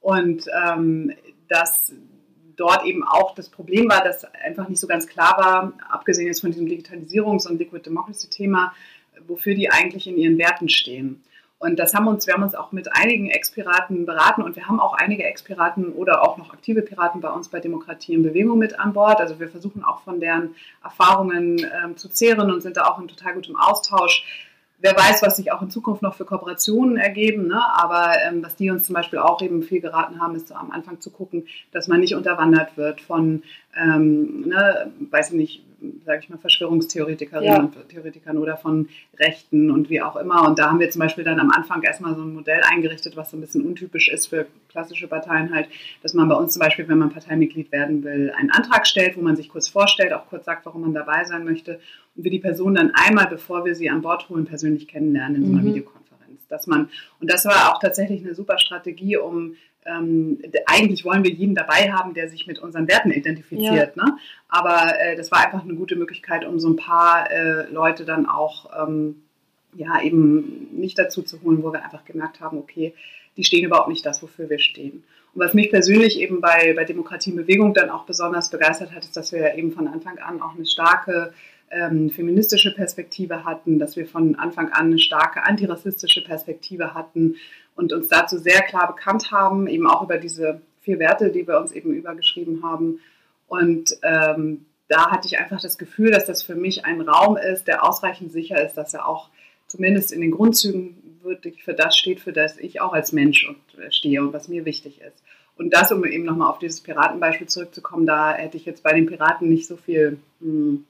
und 0.00 0.44
ähm, 0.66 1.12
dass 1.48 1.92
dort 2.56 2.84
eben 2.84 3.04
auch 3.04 3.34
das 3.34 3.48
Problem 3.48 3.88
war, 3.88 4.02
dass 4.02 4.24
einfach 4.34 4.68
nicht 4.68 4.80
so 4.80 4.86
ganz 4.86 5.06
klar 5.06 5.36
war, 5.38 5.72
abgesehen 5.88 6.26
jetzt 6.26 6.40
von 6.40 6.50
diesem 6.50 6.66
Digitalisierungs- 6.66 7.48
und 7.48 7.58
Liquid 7.58 7.84
Democracy-Thema, 7.84 8.74
wofür 9.26 9.54
die 9.54 9.70
eigentlich 9.70 10.06
in 10.06 10.18
ihren 10.18 10.38
Werten 10.38 10.68
stehen. 10.68 11.22
Und 11.60 11.80
das 11.80 11.92
haben 11.92 12.06
uns, 12.06 12.26
wir 12.26 12.34
haben 12.34 12.44
uns 12.44 12.54
auch 12.54 12.70
mit 12.70 12.94
einigen 12.94 13.30
Ex-Piraten 13.30 14.06
beraten 14.06 14.42
und 14.42 14.54
wir 14.54 14.68
haben 14.68 14.78
auch 14.78 14.94
einige 14.94 15.24
Ex-Piraten 15.24 15.92
oder 15.92 16.22
auch 16.22 16.36
noch 16.36 16.52
aktive 16.52 16.82
Piraten 16.82 17.20
bei 17.20 17.30
uns 17.30 17.48
bei 17.48 17.58
Demokratie 17.58 18.14
in 18.14 18.22
Bewegung 18.22 18.58
mit 18.58 18.78
an 18.78 18.92
Bord. 18.92 19.20
Also 19.20 19.40
wir 19.40 19.48
versuchen 19.48 19.82
auch 19.82 20.02
von 20.02 20.20
deren 20.20 20.54
Erfahrungen 20.84 21.58
ähm, 21.58 21.96
zu 21.96 22.08
zehren 22.08 22.52
und 22.52 22.60
sind 22.60 22.76
da 22.76 22.84
auch 22.84 23.00
in 23.00 23.08
total 23.08 23.34
gutem 23.34 23.56
Austausch 23.56 24.47
wer 24.80 24.96
weiß, 24.96 25.22
was 25.22 25.36
sich 25.36 25.52
auch 25.52 25.62
in 25.62 25.70
Zukunft 25.70 26.02
noch 26.02 26.14
für 26.14 26.24
Kooperationen 26.24 26.96
ergeben. 26.96 27.48
Ne? 27.48 27.60
Aber 27.74 28.12
ähm, 28.26 28.42
was 28.42 28.56
die 28.56 28.70
uns 28.70 28.86
zum 28.86 28.94
Beispiel 28.94 29.18
auch 29.18 29.42
eben 29.42 29.62
viel 29.62 29.80
geraten 29.80 30.20
haben, 30.20 30.34
ist 30.34 30.48
so 30.48 30.54
am 30.54 30.70
Anfang 30.70 31.00
zu 31.00 31.10
gucken, 31.10 31.46
dass 31.72 31.88
man 31.88 32.00
nicht 32.00 32.14
unterwandert 32.14 32.76
wird 32.76 33.00
von, 33.00 33.42
ähm, 33.76 34.42
ne, 34.48 34.92
weiß 35.10 35.30
ich 35.30 35.36
nicht, 35.36 35.64
sage 36.04 36.20
ich 36.22 36.28
mal, 36.28 36.38
Verschwörungstheoretikerinnen 36.38 37.54
ja. 37.54 37.60
und 37.60 37.88
Theoretikern 37.88 38.38
oder 38.38 38.56
von 38.56 38.88
Rechten 39.18 39.70
und 39.70 39.90
wie 39.90 40.02
auch 40.02 40.16
immer. 40.16 40.46
Und 40.46 40.58
da 40.58 40.70
haben 40.70 40.80
wir 40.80 40.90
zum 40.90 41.00
Beispiel 41.00 41.24
dann 41.24 41.38
am 41.38 41.50
Anfang 41.50 41.82
erstmal 41.82 42.14
so 42.16 42.22
ein 42.22 42.34
Modell 42.34 42.60
eingerichtet, 42.62 43.16
was 43.16 43.30
so 43.30 43.36
ein 43.36 43.40
bisschen 43.40 43.64
untypisch 43.64 44.08
ist 44.08 44.26
für 44.26 44.46
klassische 44.68 45.06
Parteien 45.06 45.54
halt, 45.54 45.68
dass 46.02 46.14
man 46.14 46.28
bei 46.28 46.34
uns 46.34 46.54
zum 46.54 46.60
Beispiel, 46.60 46.88
wenn 46.88 46.98
man 46.98 47.10
Parteimitglied 47.10 47.70
werden 47.70 48.02
will, 48.02 48.32
einen 48.36 48.50
Antrag 48.50 48.86
stellt, 48.86 49.16
wo 49.16 49.20
man 49.20 49.36
sich 49.36 49.48
kurz 49.48 49.68
vorstellt, 49.68 50.12
auch 50.12 50.26
kurz 50.28 50.44
sagt, 50.46 50.66
warum 50.66 50.82
man 50.82 50.94
dabei 50.94 51.24
sein 51.24 51.44
möchte 51.44 51.80
und 52.16 52.24
wir 52.24 52.30
die 52.30 52.40
Person 52.40 52.74
dann 52.74 52.92
einmal, 52.94 53.28
bevor 53.28 53.64
wir 53.64 53.74
sie 53.74 53.88
an 53.88 54.02
Bord 54.02 54.28
holen, 54.28 54.46
persönlich 54.46 54.88
kennenlernen 54.88 55.36
in 55.36 55.46
so 55.46 55.52
einer 55.52 55.62
mhm. 55.62 55.66
Videokonferenz. 55.66 56.46
Dass 56.48 56.66
man, 56.66 56.88
und 57.20 57.30
das 57.30 57.44
war 57.44 57.72
auch 57.72 57.80
tatsächlich 57.80 58.24
eine 58.24 58.34
super 58.34 58.58
Strategie, 58.58 59.16
um 59.16 59.54
ähm, 59.88 60.38
eigentlich 60.66 61.04
wollen 61.04 61.24
wir 61.24 61.32
jeden 61.32 61.54
dabei 61.54 61.92
haben, 61.92 62.14
der 62.14 62.28
sich 62.28 62.46
mit 62.46 62.58
unseren 62.58 62.88
Werten 62.88 63.10
identifiziert. 63.10 63.96
Ja. 63.96 64.04
Ne? 64.04 64.16
Aber 64.48 64.98
äh, 65.00 65.16
das 65.16 65.30
war 65.30 65.44
einfach 65.44 65.64
eine 65.64 65.74
gute 65.74 65.96
Möglichkeit, 65.96 66.44
um 66.44 66.58
so 66.58 66.68
ein 66.68 66.76
paar 66.76 67.30
äh, 67.30 67.70
Leute 67.70 68.04
dann 68.04 68.26
auch 68.26 68.70
ähm, 68.86 69.22
ja, 69.74 70.00
eben 70.02 70.68
nicht 70.72 70.98
dazu 70.98 71.22
zu 71.22 71.42
holen, 71.42 71.62
wo 71.62 71.72
wir 71.72 71.84
einfach 71.84 72.04
gemerkt 72.04 72.40
haben, 72.40 72.58
okay, 72.58 72.94
die 73.36 73.44
stehen 73.44 73.64
überhaupt 73.64 73.88
nicht 73.88 74.04
das, 74.04 74.22
wofür 74.22 74.50
wir 74.50 74.58
stehen. 74.58 75.04
Und 75.34 75.44
was 75.44 75.54
mich 75.54 75.70
persönlich 75.70 76.18
eben 76.18 76.40
bei, 76.40 76.72
bei 76.74 76.84
Demokratie 76.84 77.30
in 77.30 77.36
Bewegung 77.36 77.74
dann 77.74 77.90
auch 77.90 78.04
besonders 78.04 78.50
begeistert 78.50 78.92
hat, 78.92 79.04
ist, 79.04 79.16
dass 79.16 79.32
wir 79.32 79.54
eben 79.54 79.72
von 79.72 79.86
Anfang 79.86 80.18
an 80.18 80.42
auch 80.42 80.54
eine 80.54 80.66
starke 80.66 81.32
ähm, 81.70 82.10
feministische 82.10 82.74
Perspektive 82.74 83.44
hatten, 83.44 83.78
dass 83.78 83.96
wir 83.96 84.06
von 84.06 84.36
Anfang 84.36 84.72
an 84.72 84.86
eine 84.86 84.98
starke 84.98 85.44
antirassistische 85.44 86.24
Perspektive 86.24 86.94
hatten 86.94 87.36
und 87.78 87.92
uns 87.92 88.08
dazu 88.08 88.38
sehr 88.38 88.62
klar 88.62 88.88
bekannt 88.88 89.30
haben, 89.30 89.68
eben 89.68 89.86
auch 89.86 90.02
über 90.02 90.18
diese 90.18 90.60
vier 90.80 90.98
Werte, 90.98 91.30
die 91.30 91.46
wir 91.46 91.58
uns 91.60 91.70
eben 91.70 91.92
übergeschrieben 91.94 92.64
haben. 92.64 92.98
Und 93.46 93.96
ähm, 94.02 94.66
da 94.88 95.12
hatte 95.12 95.28
ich 95.28 95.38
einfach 95.38 95.60
das 95.60 95.78
Gefühl, 95.78 96.10
dass 96.10 96.26
das 96.26 96.42
für 96.42 96.56
mich 96.56 96.84
ein 96.84 97.00
Raum 97.00 97.36
ist, 97.36 97.68
der 97.68 97.88
ausreichend 97.88 98.32
sicher 98.32 98.60
ist, 98.66 98.74
dass 98.74 98.94
er 98.94 99.06
auch 99.06 99.28
zumindest 99.68 100.12
in 100.12 100.20
den 100.20 100.32
Grundzügen 100.32 101.20
wirklich 101.22 101.62
für 101.62 101.74
das 101.74 101.96
steht, 101.96 102.18
für 102.18 102.32
das 102.32 102.58
ich 102.58 102.80
auch 102.80 102.92
als 102.92 103.12
Mensch 103.12 103.48
äh, 103.78 103.92
stehe 103.92 104.22
und 104.22 104.32
was 104.32 104.48
mir 104.48 104.64
wichtig 104.64 105.00
ist. 105.00 105.22
Und 105.56 105.72
das, 105.72 105.92
um 105.92 106.04
eben 106.04 106.24
nochmal 106.24 106.50
auf 106.50 106.58
dieses 106.58 106.80
Piratenbeispiel 106.80 107.46
zurückzukommen, 107.46 108.06
da 108.06 108.32
hätte 108.32 108.56
ich 108.56 108.64
jetzt 108.64 108.82
bei 108.82 108.92
den 108.92 109.06
Piraten 109.06 109.48
nicht 109.48 109.68
so 109.68 109.76
viel 109.76 110.18
hm, 110.40 110.84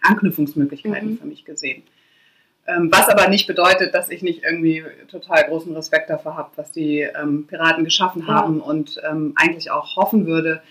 Anknüpfungsmöglichkeiten 0.00 1.10
mhm. 1.10 1.18
für 1.18 1.26
mich 1.26 1.44
gesehen. 1.44 1.84
Ähm, 2.66 2.90
was 2.92 3.08
aber 3.08 3.28
nicht 3.28 3.48
bedeutet, 3.48 3.92
dass 3.92 4.08
ich 4.08 4.22
nicht 4.22 4.44
irgendwie 4.44 4.84
total 5.10 5.44
großen 5.44 5.74
Respekt 5.74 6.10
dafür 6.10 6.36
habe, 6.36 6.50
was 6.54 6.70
die 6.70 7.00
ähm, 7.00 7.46
Piraten 7.48 7.84
geschaffen 7.84 8.28
haben 8.28 8.58
ja. 8.58 8.64
und 8.64 9.00
ähm, 9.08 9.32
eigentlich 9.34 9.70
auch 9.72 9.96
hoffen 9.96 10.26
würde, 10.26 10.62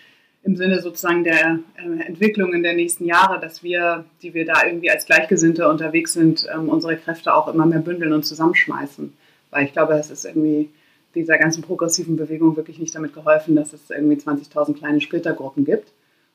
im 0.43 0.55
Sinne 0.55 0.81
sozusagen 0.81 1.24
der 1.24 1.60
äh, 1.75 2.03
Entwicklung 2.07 2.53
in 2.53 2.63
der 2.63 2.74
nächsten 2.74 3.05
Jahre, 3.05 3.39
dass 3.41 3.62
wir, 3.62 4.05
die 4.21 4.33
wir 4.33 4.45
da 4.45 4.65
irgendwie 4.65 4.89
als 4.89 5.05
Gleichgesinnte 5.05 5.67
unterwegs 5.67 6.13
sind, 6.13 6.48
ähm, 6.53 6.69
unsere 6.69 6.95
Kräfte 6.95 7.33
auch 7.33 7.48
immer 7.50 7.65
mehr 7.65 7.79
bündeln 7.79 8.13
und 8.13 8.24
zusammenschmeißen. 8.24 9.13
Weil 9.50 9.65
ich 9.65 9.74
glaube, 9.74 9.93
es 9.95 10.10
ist 10.10 10.24
irgendwie 10.24 10.69
dieser 11.13 11.38
ganzen 11.38 11.62
progressiven 11.62 12.15
Bewegung 12.15 12.55
wirklich 12.55 12.79
nicht 12.79 12.95
damit 12.95 13.13
geholfen, 13.13 13.55
dass 13.55 13.74
es 13.74 13.89
irgendwie 13.89 14.15
20.000 14.15 14.77
kleine 14.77 15.01
Splittergruppen 15.01 15.65
gibt 15.65 15.91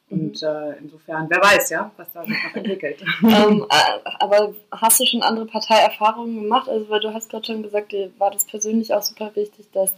und 0.09 0.41
mhm. 0.41 0.49
äh, 0.49 0.77
insofern, 0.79 1.29
wer 1.29 1.43
weiß, 1.43 1.71
ja, 1.71 1.91
was 1.97 2.13
da 2.13 2.25
sich 2.25 2.37
noch 2.45 2.55
entwickelt. 2.55 3.03
ähm, 3.23 3.67
äh, 3.69 4.11
aber 4.21 4.55
hast 4.71 5.01
du 5.01 5.07
schon 5.07 5.23
andere 5.23 5.47
Parteierfahrungen 5.47 6.43
gemacht? 6.43 6.69
Also, 6.69 6.89
weil 6.89 7.01
du 7.01 7.13
hast 7.13 7.29
gerade 7.29 7.45
schon 7.45 7.63
gesagt, 7.63 7.93
dir 7.93 8.13
war 8.19 8.31
das 8.31 8.45
persönlich 8.45 8.95
auch 8.95 9.03
super 9.03 9.35
wichtig, 9.35 9.67
dass 9.73 9.93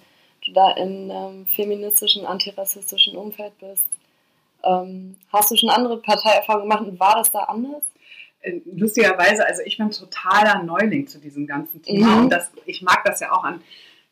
du 0.46 0.52
da 0.52 0.70
in 0.72 1.10
einem 1.10 1.46
feministischen, 1.46 2.24
antirassistischen 2.24 3.16
Umfeld 3.16 3.52
bist. 3.58 3.84
Ähm, 4.64 5.16
hast 5.30 5.50
du 5.50 5.56
schon 5.56 5.68
andere 5.68 5.98
Parteierfahrungen 5.98 6.68
gemacht 6.68 6.88
und 6.88 6.98
war 6.98 7.16
das 7.16 7.30
da 7.30 7.40
anders? 7.40 7.82
Äh, 8.40 8.60
lustigerweise, 8.64 9.44
also 9.46 9.62
ich 9.64 9.76
bin 9.76 9.90
totaler 9.90 10.62
Neuling 10.62 11.06
zu 11.06 11.18
diesem 11.18 11.46
ganzen 11.46 11.82
Thema 11.82 12.06
mhm. 12.06 12.22
und 12.24 12.30
das, 12.30 12.50
ich 12.64 12.80
mag 12.80 13.04
das 13.04 13.20
ja 13.20 13.30
auch 13.32 13.44
an 13.44 13.60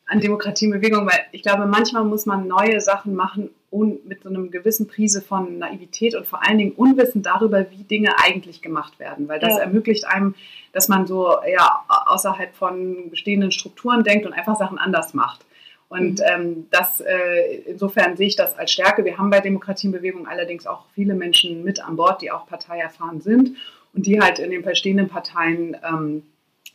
an 0.07 0.21
Demokratiebewegung, 0.21 1.05
weil 1.05 1.19
ich 1.31 1.43
glaube, 1.43 1.65
manchmal 1.65 2.05
muss 2.05 2.25
man 2.25 2.47
neue 2.47 2.79
Sachen 2.79 3.13
machen 3.13 3.49
und 3.69 4.05
mit 4.07 4.23
so 4.23 4.29
einem 4.29 4.49
gewissen 4.51 4.87
Prise 4.87 5.21
von 5.21 5.59
Naivität 5.59 6.15
und 6.15 6.25
vor 6.25 6.45
allen 6.47 6.57
Dingen 6.57 6.71
Unwissen 6.71 7.21
darüber, 7.21 7.69
wie 7.71 7.83
Dinge 7.83 8.11
eigentlich 8.23 8.61
gemacht 8.61 8.99
werden, 8.99 9.27
weil 9.27 9.39
das 9.39 9.55
ja. 9.55 9.59
ermöglicht 9.59 10.07
einem, 10.07 10.35
dass 10.71 10.87
man 10.87 11.05
so 11.05 11.35
ja 11.45 11.83
außerhalb 11.87 12.55
von 12.55 13.09
bestehenden 13.09 13.51
Strukturen 13.51 14.03
denkt 14.03 14.25
und 14.25 14.33
einfach 14.33 14.57
Sachen 14.57 14.77
anders 14.77 15.13
macht. 15.13 15.45
Und 15.89 16.19
mhm. 16.19 16.25
ähm, 16.25 16.67
das, 16.71 17.01
äh, 17.01 17.61
insofern 17.65 18.15
sehe 18.15 18.27
ich 18.27 18.35
das 18.37 18.57
als 18.57 18.71
Stärke. 18.71 19.03
Wir 19.03 19.17
haben 19.17 19.29
bei 19.29 19.41
Demokratiebewegung 19.41 20.27
allerdings 20.27 20.65
auch 20.65 20.85
viele 20.95 21.15
Menschen 21.15 21.63
mit 21.63 21.83
an 21.83 21.97
Bord, 21.97 22.21
die 22.21 22.31
auch 22.31 22.47
parteierfahren 22.47 23.19
sind 23.19 23.57
und 23.93 24.05
die 24.05 24.21
halt 24.21 24.39
in 24.39 24.51
den 24.51 24.63
bestehenden 24.63 25.09
Parteien 25.09 25.75
ähm, 25.83 26.23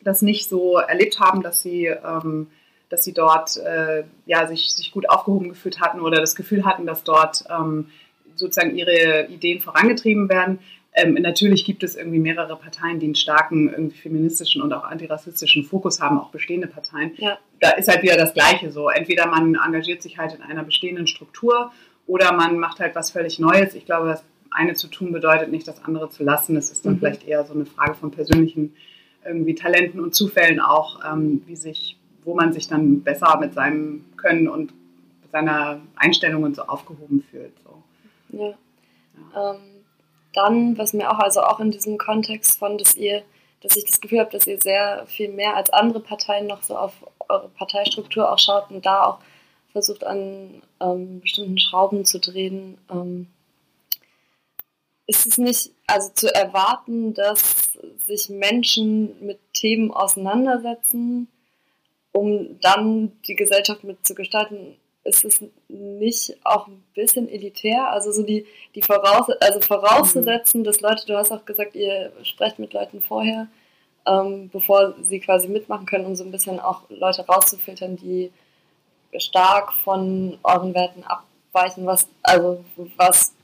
das 0.03 0.21
nicht 0.21 0.49
so 0.49 0.79
erlebt 0.79 1.21
haben, 1.21 1.43
dass 1.43 1.63
sie 1.63 1.87
ähm, 1.87 2.49
dass 2.93 3.05
sie 3.05 3.15
dort 3.15 3.57
äh, 3.57 4.05
ja, 4.27 4.47
sich, 4.47 4.71
sich 4.71 4.93
gut 4.93 5.09
aufgehoben 5.09 5.49
gefühlt 5.49 5.81
hatten 5.81 6.03
oder 6.03 6.21
das 6.21 6.37
Gefühl 6.37 6.67
hatten, 6.67 6.85
dass 6.85 7.05
dort 7.05 7.43
ähm, 7.49 7.87
sozusagen 8.35 8.77
ihre 8.77 9.29
Ideen 9.29 9.61
vorangetrieben 9.61 10.29
werden. 10.29 10.59
Ähm, 10.93 11.15
natürlich 11.15 11.65
gibt 11.65 11.83
es 11.85 11.97
irgendwie 11.97 12.19
mehrere 12.19 12.55
Parteien, 12.55 13.01
die 13.01 13.07
einen 13.07 13.15
starken 13.15 13.71
irgendwie 13.71 13.97
feministischen 13.97 14.61
und 14.61 14.75
auch 14.75 14.85
antirassistischen 14.85 15.65
Fokus 15.65 16.03
haben, 16.03 16.19
auch 16.19 16.29
bestehende 16.29 16.67
Parteien. 16.67 17.13
Ja. 17.17 17.39
Da 17.61 17.71
ist 17.71 17.89
halt 17.89 18.03
wieder 18.03 18.19
das 18.19 18.35
Gleiche 18.35 18.71
so. 18.71 18.91
Entweder 18.91 19.27
man 19.27 19.55
engagiert 19.55 20.03
sich 20.03 20.19
halt 20.19 20.35
in 20.35 20.43
einer 20.43 20.63
bestehenden 20.63 21.07
Struktur 21.07 21.73
oder 22.07 22.35
man 22.35 22.59
macht 22.59 22.79
halt 22.79 22.95
was 22.95 23.11
völlig 23.11 23.39
Neues. 23.39 23.75
Ich 23.75 23.87
glaube, 23.87 24.09
das 24.09 24.23
eine 24.51 24.75
zu 24.75 24.89
tun 24.89 25.13
bedeutet 25.13 25.51
nicht, 25.51 25.67
das 25.67 25.83
andere 25.83 26.11
zu 26.11 26.25
lassen. 26.25 26.59
Es 26.59 26.71
ist 26.71 26.85
dann 26.85 26.97
mhm. 26.97 26.99
vielleicht 26.99 27.27
eher 27.27 27.43
so 27.47 27.55
eine 27.55 27.65
Frage 27.65 27.95
von 27.95 28.11
persönlichen 28.11 28.75
irgendwie 29.25 29.55
Talenten 29.55 29.99
und 29.99 30.15
Zufällen 30.15 30.61
auch, 30.61 31.01
ähm, 31.11 31.41
wie 31.47 31.57
sich 31.57 31.97
wo 32.25 32.35
man 32.35 32.53
sich 32.53 32.69
dann 32.69 33.03
besser 33.03 33.39
mit 33.39 33.55
seinem 33.55 34.05
Können 34.17 34.49
und 34.49 34.73
seiner 35.31 35.81
Einstellung 35.97 36.43
und 36.43 36.57
so 36.57 36.63
aufgehoben 36.63 37.25
fühlt. 37.31 37.53
So. 37.65 38.37
Ja. 38.39 38.49
ja. 38.49 39.55
Ähm, 39.55 39.61
dann, 40.35 40.79
was 40.79 40.93
mir 40.93 41.11
auch, 41.11 41.19
also 41.19 41.43
auch 41.43 41.61
in 41.61 41.71
diesem 41.71 41.99
Kontext 41.99 42.59
von, 42.59 42.79
dass 42.79 42.95
ihr, 42.95 43.23
dass 43.61 43.77
ich 43.77 43.85
das 43.85 44.01
Gefühl 44.01 44.21
habe, 44.21 44.31
dass 44.31 44.47
ihr 44.47 44.61
sehr 44.61 45.07
viel 45.07 45.31
mehr 45.31 45.57
als 45.57 45.71
andere 45.71 46.01
Parteien 46.01 46.47
noch 46.47 46.63
so 46.63 46.77
auf 46.77 46.93
eure 47.29 47.49
Parteistruktur 47.49 48.31
auch 48.31 48.39
schaut 48.39 48.71
und 48.71 48.85
da 48.87 49.05
auch 49.05 49.19
versucht 49.73 50.05
an 50.05 50.63
ähm, 50.81 51.21
bestimmten 51.21 51.59
Schrauben 51.59 52.05
zu 52.05 52.21
drehen. 52.21 52.79
Ähm, 52.91 53.27
ist 55.07 55.27
es 55.27 55.39
nicht 55.39 55.73
also 55.87 56.11
zu 56.15 56.33
erwarten, 56.35 57.13
dass 57.15 57.71
sich 58.07 58.29
Menschen 58.31 59.25
mit 59.25 59.39
Themen 59.53 59.91
auseinandersetzen, 59.91 61.29
um 62.13 62.61
dann 62.61 63.13
die 63.27 63.35
Gesellschaft 63.35 63.85
mit 63.85 64.07
zu 64.07 64.15
gestalten, 64.15 64.77
ist 65.05 65.25
es 65.25 65.41
nicht 65.69 66.37
auch 66.45 66.69
ein 66.69 66.83
bisschen 66.95 67.29
elitär? 67.29 67.89
Also 67.89 68.13
so 68.13 68.23
die, 68.23 68.47
die 68.75 68.83
Voraus 68.83 69.29
also 69.41 69.61
vorauszusetzen, 69.61 70.61
mhm. 70.61 70.65
dass 70.65 70.81
Leute, 70.81 71.07
du 71.07 71.17
hast 71.17 71.33
auch 71.33 71.45
gesagt, 71.45 71.75
ihr 71.75 72.13
sprecht 72.23 72.59
mit 72.59 72.73
Leuten 72.73 73.01
vorher, 73.01 73.49
ähm, 74.07 74.49
bevor 74.51 74.95
sie 75.03 75.21
quasi 75.21 75.49
mitmachen 75.49 75.87
können, 75.87 76.07
um 76.07 76.15
so 76.15 76.25
ein 76.25 76.31
bisschen 76.31 76.61
auch 76.61 76.83
Leute 76.89 77.27
rauszufiltern, 77.27 77.97
die 77.97 78.31
stark 79.19 79.73
von 79.73 80.39
euren 80.43 80.75
Werten 80.75 81.05
abweichen, 81.05 81.85
was 81.85 82.09
also 82.23 82.65
was 82.97 83.35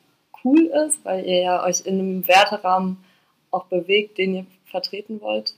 cool 0.45 0.67
ist, 0.87 1.05
weil 1.05 1.27
ihr 1.27 1.43
ja 1.43 1.65
euch 1.65 1.85
in 1.85 1.99
einem 1.99 2.29
Werterahmen 2.29 3.05
auch 3.51 3.65
bewegt, 3.65 4.19
den 4.19 4.35
ihr 4.35 4.47
vertreten 4.71 5.21
wollt. 5.21 5.55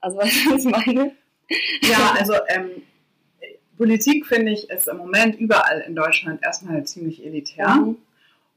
Also 0.00 0.18
weißt 0.18 0.46
du, 0.46 0.54
was 0.54 0.64
ich 0.64 0.70
meine? 0.70 1.12
Ja, 1.82 2.14
also 2.18 2.34
ähm, 2.48 2.82
Politik 3.76 4.26
finde 4.26 4.52
ich 4.52 4.68
ist 4.68 4.88
im 4.88 4.98
Moment 4.98 5.38
überall 5.38 5.80
in 5.80 5.96
Deutschland 5.96 6.42
erstmal 6.42 6.84
ziemlich 6.84 7.24
elitär. 7.24 7.68
Mhm. 7.68 7.96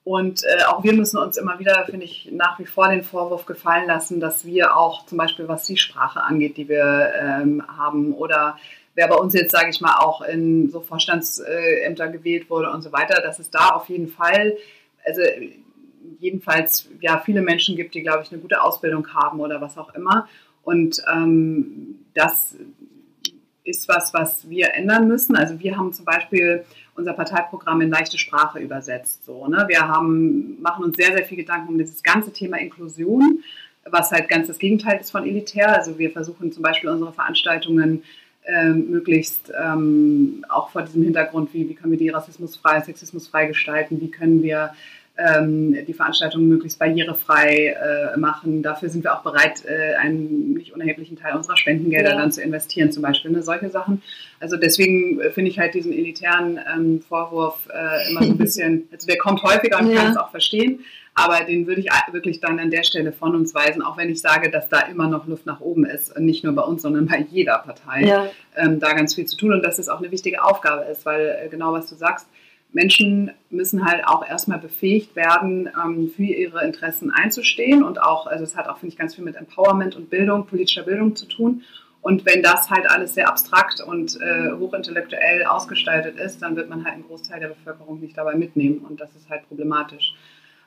Und 0.03 0.43
äh, 0.43 0.65
auch 0.65 0.83
wir 0.83 0.93
müssen 0.93 1.17
uns 1.17 1.38
immer 1.38 1.59
wieder, 1.59 1.85
finde 1.85 2.05
ich, 2.05 2.29
nach 2.31 2.59
wie 2.59 2.65
vor 2.65 2.89
den 2.89 3.03
Vorwurf 3.03 3.45
gefallen 3.45 3.88
lassen, 3.88 4.19
dass 4.19 4.45
wir 4.45 4.75
auch 4.75 5.05
zum 5.05 5.17
Beispiel, 5.17 5.47
was 5.47 5.65
die 5.65 5.77
Sprache 5.77 6.21
angeht, 6.21 6.57
die 6.57 6.67
wir 6.67 7.13
ähm, 7.17 7.63
haben, 7.77 8.13
oder 8.13 8.57
wer 8.95 9.07
bei 9.07 9.15
uns 9.15 9.33
jetzt, 9.33 9.51
sage 9.51 9.69
ich 9.69 9.79
mal, 9.79 9.95
auch 10.00 10.21
in 10.21 10.69
so 10.69 10.81
Vorstandsämter 10.81 12.09
gewählt 12.09 12.50
wurde 12.50 12.71
und 12.71 12.81
so 12.81 12.91
weiter, 12.91 13.21
dass 13.21 13.39
es 13.39 13.50
da 13.50 13.69
auf 13.69 13.88
jeden 13.88 14.09
Fall, 14.09 14.57
also 15.05 15.21
jedenfalls 16.19 16.89
ja 17.00 17.21
viele 17.23 17.41
Menschen 17.41 17.77
gibt, 17.77 17.95
die, 17.95 18.03
glaube 18.03 18.23
ich, 18.23 18.31
eine 18.31 18.41
gute 18.41 18.62
Ausbildung 18.62 19.07
haben 19.13 19.39
oder 19.39 19.62
was 19.62 19.77
auch 19.77 19.93
immer. 19.95 20.27
Und 20.63 21.01
ähm, 21.13 22.00
das 22.13 22.57
ist 23.63 23.88
was, 23.88 24.13
was 24.13 24.50
wir 24.50 24.74
ändern 24.74 25.08
müssen. 25.08 25.36
Also 25.36 25.60
wir 25.60 25.77
haben 25.77 25.93
zum 25.93 26.05
Beispiel 26.05 26.65
unser 26.96 27.13
Parteiprogramm 27.13 27.82
in 27.82 27.89
leichte 27.89 28.17
Sprache 28.17 28.60
übersetzt. 28.60 29.25
So, 29.25 29.48
ne? 29.48 29.65
Wir 29.67 29.88
haben, 29.88 30.62
machen 30.62 30.84
uns 30.84 30.98
sehr, 30.98 31.15
sehr 31.15 31.25
viel 31.25 31.38
Gedanken 31.38 31.70
um 31.70 31.77
dieses 31.77 32.03
ganze 32.03 32.32
Thema 32.32 32.60
Inklusion, 32.60 33.43
was 33.86 34.12
halt 34.12 34.29
ganz 34.29 34.48
das 34.48 34.60
Gegenteil 34.60 35.00
ist 35.00 35.12
von 35.12 35.25
elitär. 35.25 35.75
Also 35.75 35.98
wir 35.98 36.12
versuchen 36.12 36.51
zum 36.51 36.62
Beispiel 36.62 36.89
unsere 36.89 37.13
Veranstaltungen 37.13 38.03
ähm, 38.46 38.89
möglichst 38.89 39.51
ähm, 39.58 40.46
auch 40.50 40.70
vor 40.70 40.82
diesem 40.82 41.03
Hintergrund, 41.03 41.53
wie, 41.53 41.67
wie 41.70 41.75
können 41.75 41.91
wir 41.91 42.00
die 42.00 42.10
rassismusfrei, 42.10 42.82
sexismusfrei 42.82 43.46
gestalten, 43.46 44.01
wie 44.01 44.12
können 44.12 44.43
wir 44.43 44.74
die 45.15 45.93
Veranstaltung 45.93 46.48
möglichst 46.48 46.79
barrierefrei 46.79 47.67
äh, 47.67 48.17
machen. 48.17 48.63
Dafür 48.63 48.89
sind 48.89 49.03
wir 49.03 49.15
auch 49.15 49.22
bereit, 49.22 49.63
äh, 49.63 49.93
einen 49.96 50.53
nicht 50.53 50.74
unerheblichen 50.74 51.17
Teil 51.17 51.36
unserer 51.36 51.55
Spendengelder 51.55 52.12
ja. 52.12 52.17
dann 52.17 52.32
zu 52.32 52.41
investieren, 52.41 52.91
zum 52.91 53.03
Beispiel. 53.03 53.29
Ne, 53.29 53.43
solche 53.43 53.70
Sachen. 53.70 54.01
Also 54.39 54.58
deswegen 54.58 55.22
äh, 55.22 55.29
finde 55.29 55.51
ich 55.51 55.60
halt 55.60 55.75
diesen 55.75 55.93
elitären 55.93 56.60
ähm, 56.74 57.01
Vorwurf 57.08 57.67
immer 58.10 58.24
so 58.24 58.32
ein 58.32 58.38
bisschen, 58.39 58.88
also 58.91 59.05
der 59.05 59.17
kommt 59.17 59.43
häufiger 59.43 59.79
und 59.79 59.91
ja. 59.91 60.01
kann 60.01 60.12
es 60.12 60.17
auch 60.17 60.32
verstehen. 60.32 60.79
Aber 61.15 61.43
den 61.43 61.67
würde 61.67 61.82
ich 61.82 61.89
wirklich 62.12 62.39
dann 62.39 62.60
an 62.60 62.72
der 62.72 62.84
Stelle 62.84 63.12
von 63.12 63.36
uns 63.36 63.53
weisen, 63.53 63.84
auch 63.84 63.98
wenn 63.98 64.10
ich 64.10 64.20
sage, 64.20 64.50
dass 64.50 64.67
da 64.67 64.79
immer 64.79 65.08
noch 65.08 65.27
Luft 65.27 65.46
nach 65.46 65.62
oben 65.62 65.86
ist. 65.86 66.20
Nicht 66.20 66.43
nur 66.43 66.53
bei 66.53 66.63
uns, 66.63 66.82
sondern 66.82 67.05
bei 67.05 67.24
jeder 67.29 67.60
Partei. 67.60 68.01
Ja. 68.01 68.27
Ähm, 68.55 68.79
da 68.79 68.93
ganz 68.93 69.13
viel 69.13 69.25
zu 69.25 69.38
tun 69.38 69.53
und 69.53 69.63
dass 69.63 69.77
es 69.77 69.89
auch 69.89 70.00
eine 70.00 70.10
wichtige 70.10 70.43
Aufgabe 70.43 70.86
ist, 70.86 71.05
weil 71.05 71.48
genau 71.51 71.72
was 71.72 71.88
du 71.88 71.96
sagst, 71.96 72.27
Menschen 72.74 73.32
müssen 73.50 73.86
halt 73.86 74.06
auch 74.06 74.27
erstmal 74.27 74.60
befähigt 74.60 75.15
werden, 75.15 75.70
ähm, 75.82 76.12
für 76.13 76.24
ihre 76.24 76.65
Interessen 76.65 77.12
einzustehen 77.12 77.84
und 77.84 78.01
auch, 78.01 78.27
also 78.27 78.44
es 78.44 78.56
hat 78.56 78.68
auch, 78.68 78.80
finde 78.80 78.94
ich, 78.94 79.00
ganz 79.00 79.15
viel 79.15 79.24
mit 79.24 79.36
Empowerment 79.36 79.96
und 79.96 80.10
Bildung, 80.10 80.48
politischer 80.48 80.84
Bildung 80.84 81.15
zu 81.15 81.27
tun. 81.27 81.63
Und 82.01 82.25
wenn 82.25 82.44
das 82.44 82.70
halt 82.70 82.89
alles 82.89 83.13
sehr 83.13 83.30
abstrakt 83.30 83.80
und 83.80 84.20
äh, 84.20 84.51
hochintellektuell 84.51 85.46
ausgestaltet 85.46 86.18
ist, 86.20 86.42
dann 86.42 86.58
wird 86.58 86.68
man 86.70 86.84
halt 86.84 86.96
einen 86.96 87.08
Großteil 87.08 87.39
der 87.39 87.48
Bevölkerung 87.48 88.01
nicht 88.01 88.18
dabei 88.18 88.36
mitnehmen 88.36 88.80
und 88.80 89.00
das 89.00 89.15
ist 89.15 89.30
halt 89.30 89.48
problematisch. 89.48 90.13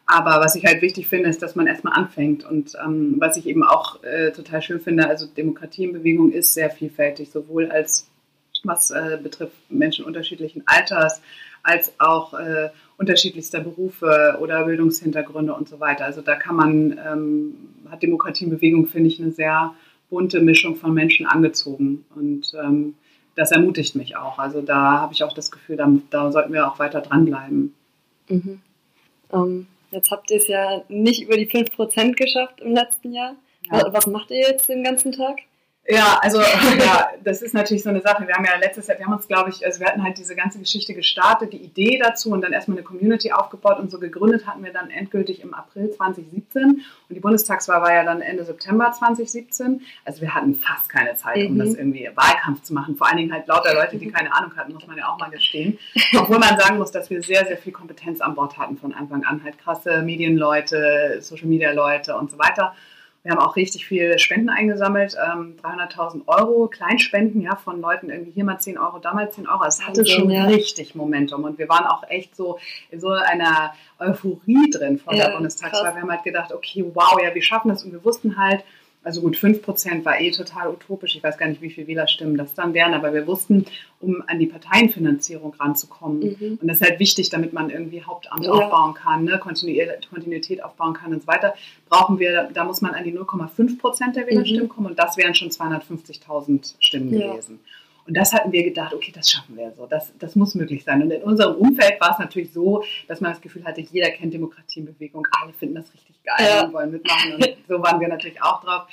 Aber 0.07 0.41
was 0.41 0.55
ich 0.55 0.65
halt 0.65 0.83
wichtig 0.83 1.09
finde, 1.09 1.29
ist, 1.29 1.43
dass 1.43 1.57
man 1.57 1.67
erstmal 1.67 1.95
anfängt. 1.95 2.45
Und 2.45 2.75
ähm, 2.83 3.17
was 3.19 3.37
ich 3.37 3.47
eben 3.47 3.65
auch 3.65 4.03
äh, 4.05 4.31
total 4.31 4.63
schön 4.63 4.81
finde, 4.81 5.09
also 5.09 5.27
Demokratie 5.27 5.85
in 5.85 5.93
Bewegung 5.93 6.31
ist 6.31 6.55
sehr 6.55 6.71
vielfältig, 6.71 7.31
sowohl 7.31 7.71
als 7.71 8.09
was 8.63 8.91
äh, 8.91 9.19
betrifft 9.23 9.57
Menschen 9.69 10.05
unterschiedlichen 10.05 10.63
Alters, 10.67 11.21
als 11.67 11.93
auch 11.99 12.33
äh, 12.35 12.71
unterschiedlichster 12.97 13.61
Berufe 13.61 14.39
oder 14.41 14.65
Bildungshintergründe 14.65 15.53
und 15.53 15.69
so 15.69 15.81
weiter. 15.81 16.05
Also 16.05 16.23
da 16.23 16.37
kann 16.37 16.57
man, 16.57 17.01
ähm, 17.05 17.55
hat 17.91 18.03
Demokratiebewegung, 18.03 18.87
finde 18.87 19.09
ich, 19.09 19.21
eine 19.21 19.33
sehr 19.33 19.75
bunte 20.09 20.41
Mischung 20.41 20.77
von 20.77 20.95
Menschen 20.95 21.27
angezogen. 21.27 22.05
Und 22.15 22.53
ähm, 22.63 22.95
das 23.35 23.51
ermutigt 23.51 23.97
mich 23.97 24.17
auch. 24.17 24.39
Also 24.39 24.63
da 24.63 25.01
habe 25.01 25.13
ich 25.13 25.25
auch 25.25 25.33
das 25.33 25.51
Gefühl, 25.51 25.77
da, 25.77 25.91
da 26.11 26.31
sollten 26.31 26.53
wir 26.53 26.71
auch 26.71 26.79
weiter 26.79 27.01
dranbleiben. 27.01 27.75
Mhm. 28.29 28.61
Um, 29.29 29.43
ähm, 29.43 29.67
jetzt 29.91 30.11
habt 30.13 30.31
ihr 30.31 30.37
es 30.37 30.47
ja 30.47 30.83
nicht 30.89 31.23
über 31.23 31.37
die 31.37 31.51
5% 31.51 32.13
geschafft 32.15 32.61
im 32.61 32.75
letzten 32.75 33.13
Jahr. 33.13 33.35
Ja. 33.73 33.93
Was 33.93 34.07
macht 34.07 34.31
ihr 34.31 34.39
jetzt 34.39 34.69
den 34.69 34.85
ganzen 34.85 35.11
Tag? 35.11 35.39
Ja, 35.88 36.19
also 36.21 36.40
ja, 36.78 37.11
das 37.23 37.43
ist 37.43 37.55
natürlich 37.55 37.83
so 37.83 37.90
eine 37.90 38.00
Sache. 38.00 38.26
Wir 38.26 38.35
haben 38.35 38.45
ja 38.45 38.57
letztes 38.59 38.88
Jahr, 38.88 38.99
wir 38.99 39.07
haben 39.07 39.14
uns, 39.14 39.28
glaube 39.28 39.50
ich, 39.50 39.64
also 39.64 39.81
wir 39.81 39.87
hatten 39.87 40.02
halt 40.02 40.19
diese 40.19 40.35
ganze 40.35 40.59
Geschichte 40.59 40.95
gestartet, 40.95 41.52
die 41.52 41.59
Idee 41.59 42.00
dazu 42.02 42.31
und 42.33 42.40
dann 42.40 42.52
erstmal 42.52 42.76
eine 42.76 42.85
Community 42.85 43.33
aufgebaut 43.33 43.78
und 43.78 43.90
so 43.90 43.99
gegründet 43.99 44.47
hatten 44.47 44.64
wir 44.64 44.73
dann 44.73 44.90
endgültig 44.90 45.43
im 45.43 45.55
April 45.55 45.90
2017 45.90 46.62
und 46.64 46.83
die 47.09 47.21
Bundestagswahl 47.21 47.81
war 47.83 47.93
ja 47.93 48.05
dann 48.05 48.21
Ende 48.21 48.45
September 48.45 48.90
2017. 48.90 49.83
Also 50.05 50.21
wir 50.23 50.35
hatten 50.35 50.55
fast 50.57 50.88
keine 50.88 51.14
Zeit, 51.14 51.47
um 51.47 51.55
mhm. 51.55 51.59
das 51.59 51.75
irgendwie 51.75 52.11
Wahlkampf 52.14 52.62
zu 52.62 52.75
machen. 52.75 52.97
Vor 52.97 53.07
allen 53.07 53.19
Dingen 53.19 53.33
halt 53.33 53.47
lauter 53.47 53.75
Leute, 53.75 53.97
die 53.97 54.11
keine 54.11 54.35
Ahnung 54.35 54.57
hatten, 54.57 54.73
muss 54.73 54.87
man 54.87 54.99
ja 54.99 55.09
auch 55.09 55.19
mal 55.19 55.31
gestehen. 55.31 55.78
Obwohl 56.19 56.38
man 56.38 56.59
sagen 56.59 56.78
muss, 56.78 56.90
dass 56.90 57.11
wir 57.11 57.23
sehr, 57.23 57.47
sehr 57.47 57.59
viel 57.59 57.73
Kompetenz 57.73 58.21
an 58.21 58.35
Bord 58.35 58.59
hatten 58.59 58.76
von 58.76 58.93
Anfang 58.93 59.25
an. 59.25 59.43
Halt 59.45 59.59
krasse 59.59 60.02
Medienleute, 60.02 61.19
Social 61.21 61.47
Media 61.47 61.71
Leute 61.73 62.16
und 62.16 62.31
so 62.31 62.38
weiter. 62.38 62.75
Wir 63.26 63.33
haben 63.33 63.40
auch 63.40 63.56
richtig 63.56 63.87
viel 63.87 64.21
Spenden 64.21 64.50
eingesammelt, 64.50 65.16
ähm, 65.21 65.56
300.000 65.61 66.28
Euro, 66.28 66.68
Kleinspenden, 66.68 67.42
ja, 67.42 67.56
von 67.56 67.80
Leuten 67.80 68.09
irgendwie 68.09 68.30
hier 68.30 68.45
mal 68.45 68.61
10 68.61 68.78
Euro, 68.78 69.00
da 69.00 69.14
mal 69.14 69.28
10 69.28 69.49
Euro. 69.49 69.64
Es 69.64 69.85
hatte 69.85 70.06
schon 70.06 70.30
ja. 70.30 70.45
richtig 70.45 70.95
Momentum 70.95 71.42
und 71.42 71.59
wir 71.59 71.68
waren 71.68 71.87
auch 71.87 72.04
echt 72.09 72.37
so 72.37 72.61
in 72.88 73.00
so 73.00 73.09
einer 73.09 73.75
Euphorie 73.99 74.71
drin 74.71 74.99
vor 74.99 75.12
ja, 75.12 75.26
der 75.26 75.35
Bundestagswahl. 75.35 75.92
Wir 75.97 76.02
haben 76.02 76.11
halt 76.11 76.23
gedacht, 76.23 76.52
okay, 76.52 76.85
wow, 76.95 77.18
ja, 77.21 77.35
wir 77.35 77.42
schaffen 77.42 77.68
das 77.68 77.83
und 77.83 77.90
wir 77.90 78.04
wussten 78.04 78.38
halt, 78.38 78.62
Also 79.07 79.21
gut, 79.21 79.37
5% 79.37 80.05
war 80.05 80.21
eh 80.21 80.33
total 80.33 80.69
utopisch. 80.69 81.15
Ich 81.15 81.23
weiß 81.23 81.39
gar 81.39 81.47
nicht, 81.47 81.63
wie 81.63 81.71
viele 81.71 81.87
Wählerstimmen 81.87 82.37
das 82.37 82.55
dann 82.55 82.75
wären, 82.75 82.93
aber 82.93 83.15
wir 83.15 83.25
wussten, 83.29 83.65
um 84.01 84.21
an 84.27 84.41
die 84.41 84.47
Parteienfinanzierung 84.47 85.55
ranzukommen. 85.55 86.37
Mhm. 86.41 86.59
Und 86.61 86.67
das 86.67 86.81
ist 86.81 86.89
halt 86.89 86.99
wichtig, 86.99 87.31
damit 87.31 87.53
man 87.53 87.71
irgendwie 87.71 88.03
Hauptamt 88.03 88.45
ja. 88.45 88.51
aufbauen 88.51 88.95
kann, 88.95 89.23
ne? 89.23 89.39
Kontinuität 89.39 90.65
aufbauen 90.65 90.95
kann 90.95 91.15
und 91.15 91.21
so 91.23 91.29
weiter, 91.29 91.55
brauchen 91.89 92.19
wir, 92.19 92.51
da 92.53 92.65
muss 92.65 92.81
man 92.81 92.95
an 92.95 93.05
die 93.05 93.17
0,5% 93.17 94.13
der 94.13 94.27
Wählerstimmen 94.27 94.65
mhm. 94.65 94.69
kommen 94.71 94.87
und 94.89 94.99
das 94.99 95.17
wären 95.17 95.37
schon 95.37 95.51
250.000 95.51 96.75
Stimmen 96.81 97.17
ja. 97.17 97.31
gewesen. 97.31 97.61
Und 98.07 98.17
das 98.17 98.33
hatten 98.33 98.53
wir 98.53 98.63
gedacht, 98.63 98.95
okay, 98.95 99.13
das 99.15 99.31
schaffen 99.31 99.57
wir 99.57 99.73
so, 99.73 99.87
das, 99.87 100.13
das 100.19 100.37
muss 100.37 100.55
möglich 100.55 100.85
sein. 100.85 101.03
Und 101.03 101.11
in 101.11 101.23
unserem 101.23 101.57
Umfeld 101.57 102.01
war 102.01 102.13
es 102.13 102.19
natürlich 102.19 102.53
so, 102.53 102.85
dass 103.09 103.21
man 103.21 103.33
das 103.33 103.41
Gefühl 103.41 103.65
hatte, 103.65 103.81
jeder 103.81 104.11
kennt 104.11 104.33
Demokratienbewegung, 104.33 105.27
alle 105.41 105.53
finden 105.53 105.75
das 105.75 105.93
richtig 105.93 106.23
geil 106.23 106.47
ja. 106.47 106.65
und 106.65 106.73
wollen 106.73 106.93
mitmachen. 106.93 107.35
Und 107.35 107.57
so 107.69 107.83
waren 107.83 108.01
wir 108.01 108.09
natürlich 108.09 108.41
auch 108.43 108.63
drauf. 108.63 108.87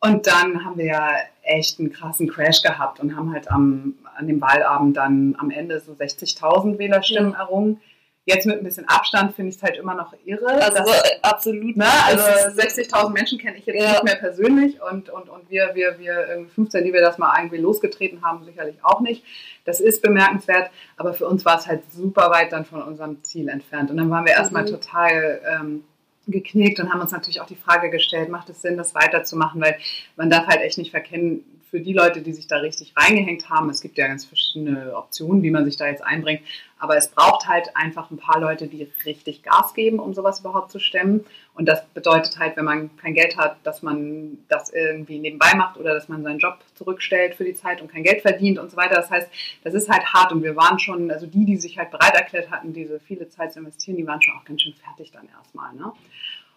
Und 0.00 0.26
dann 0.26 0.64
haben 0.64 0.76
wir 0.76 0.86
ja 0.86 1.10
echt 1.42 1.80
einen 1.80 1.90
krassen 1.90 2.28
Crash 2.28 2.62
gehabt 2.62 3.00
und 3.00 3.16
haben 3.16 3.32
halt 3.32 3.50
am, 3.50 3.94
an 4.16 4.26
dem 4.26 4.40
Wahlabend 4.40 4.96
dann 4.96 5.34
am 5.38 5.50
Ende 5.50 5.80
so 5.80 5.92
60.000 5.92 6.78
Wählerstimmen 6.78 7.32
ja. 7.32 7.38
errungen. 7.38 7.80
Jetzt 8.28 8.44
mit 8.44 8.58
ein 8.58 8.64
bisschen 8.64 8.88
Abstand 8.88 9.36
finde 9.36 9.50
ich 9.50 9.56
es 9.56 9.62
halt 9.62 9.76
immer 9.76 9.94
noch 9.94 10.12
irre. 10.24 10.48
Also 10.48 10.78
dass, 10.78 11.22
absolut. 11.22 11.76
Ne, 11.76 11.86
also 12.06 12.24
60.000 12.60 13.10
Menschen 13.10 13.38
kenne 13.38 13.56
ich 13.56 13.66
jetzt 13.66 13.80
ja. 13.80 13.92
nicht 13.92 14.04
mehr 14.04 14.16
persönlich 14.16 14.82
und, 14.82 15.08
und, 15.10 15.28
und 15.28 15.48
wir, 15.48 15.70
wir, 15.74 15.96
wir 16.00 16.46
15, 16.52 16.84
die 16.84 16.92
wir 16.92 17.00
das 17.00 17.18
mal 17.18 17.32
irgendwie 17.38 17.58
losgetreten 17.58 18.24
haben, 18.24 18.44
sicherlich 18.44 18.76
auch 18.82 19.00
nicht. 19.00 19.24
Das 19.64 19.78
ist 19.78 20.02
bemerkenswert, 20.02 20.70
aber 20.96 21.14
für 21.14 21.28
uns 21.28 21.44
war 21.44 21.56
es 21.56 21.68
halt 21.68 21.82
super 21.92 22.30
weit 22.32 22.50
dann 22.50 22.64
von 22.64 22.82
unserem 22.82 23.22
Ziel 23.22 23.48
entfernt. 23.48 23.92
Und 23.92 23.96
dann 23.96 24.10
waren 24.10 24.26
wir 24.26 24.32
erstmal 24.32 24.64
mhm. 24.64 24.70
total 24.70 25.40
ähm, 25.48 25.84
geknickt 26.26 26.80
und 26.80 26.92
haben 26.92 27.00
uns 27.00 27.12
natürlich 27.12 27.40
auch 27.40 27.46
die 27.46 27.54
Frage 27.54 27.90
gestellt, 27.90 28.28
macht 28.28 28.50
es 28.50 28.60
Sinn, 28.60 28.76
das 28.76 28.94
weiterzumachen, 28.94 29.60
weil 29.60 29.76
man 30.16 30.30
darf 30.30 30.46
halt 30.48 30.62
echt 30.62 30.78
nicht 30.78 30.90
verkennen, 30.90 31.44
für 31.76 31.82
die 31.82 31.92
Leute, 31.92 32.22
die 32.22 32.32
sich 32.32 32.46
da 32.46 32.56
richtig 32.56 32.94
reingehängt 32.96 33.50
haben, 33.50 33.68
es 33.68 33.82
gibt 33.82 33.98
ja 33.98 34.06
ganz 34.06 34.24
verschiedene 34.24 34.96
Optionen, 34.96 35.42
wie 35.42 35.50
man 35.50 35.66
sich 35.66 35.76
da 35.76 35.86
jetzt 35.86 36.02
einbringt, 36.02 36.40
aber 36.78 36.96
es 36.96 37.08
braucht 37.08 37.46
halt 37.46 37.68
einfach 37.74 38.10
ein 38.10 38.16
paar 38.16 38.40
Leute, 38.40 38.66
die 38.66 38.90
richtig 39.04 39.42
Gas 39.42 39.74
geben, 39.74 39.98
um 39.98 40.14
sowas 40.14 40.40
überhaupt 40.40 40.70
zu 40.70 40.78
stemmen. 40.78 41.26
Und 41.54 41.66
das 41.66 41.84
bedeutet 41.88 42.38
halt, 42.38 42.56
wenn 42.56 42.64
man 42.64 42.96
kein 42.96 43.12
Geld 43.12 43.36
hat, 43.36 43.58
dass 43.62 43.82
man 43.82 44.38
das 44.48 44.72
irgendwie 44.72 45.18
nebenbei 45.18 45.54
macht 45.54 45.76
oder 45.76 45.92
dass 45.92 46.08
man 46.08 46.22
seinen 46.22 46.38
Job 46.38 46.56
zurückstellt 46.76 47.34
für 47.34 47.44
die 47.44 47.54
Zeit 47.54 47.82
und 47.82 47.92
kein 47.92 48.04
Geld 48.04 48.22
verdient 48.22 48.58
und 48.58 48.70
so 48.70 48.78
weiter. 48.78 48.94
Das 48.94 49.10
heißt, 49.10 49.28
das 49.64 49.74
ist 49.74 49.90
halt 49.90 50.04
hart 50.14 50.32
und 50.32 50.42
wir 50.42 50.56
waren 50.56 50.78
schon, 50.78 51.10
also 51.10 51.26
die, 51.26 51.44
die 51.44 51.58
sich 51.58 51.76
halt 51.76 51.90
bereit 51.90 52.14
erklärt 52.14 52.50
hatten, 52.50 52.72
diese 52.72 53.00
viele 53.00 53.28
Zeit 53.28 53.52
zu 53.52 53.58
investieren, 53.58 53.98
die 53.98 54.06
waren 54.06 54.22
schon 54.22 54.34
auch 54.34 54.44
ganz 54.46 54.62
schön 54.62 54.74
fertig 54.74 55.12
dann 55.12 55.28
erstmal. 55.38 55.74
Ne? 55.74 55.92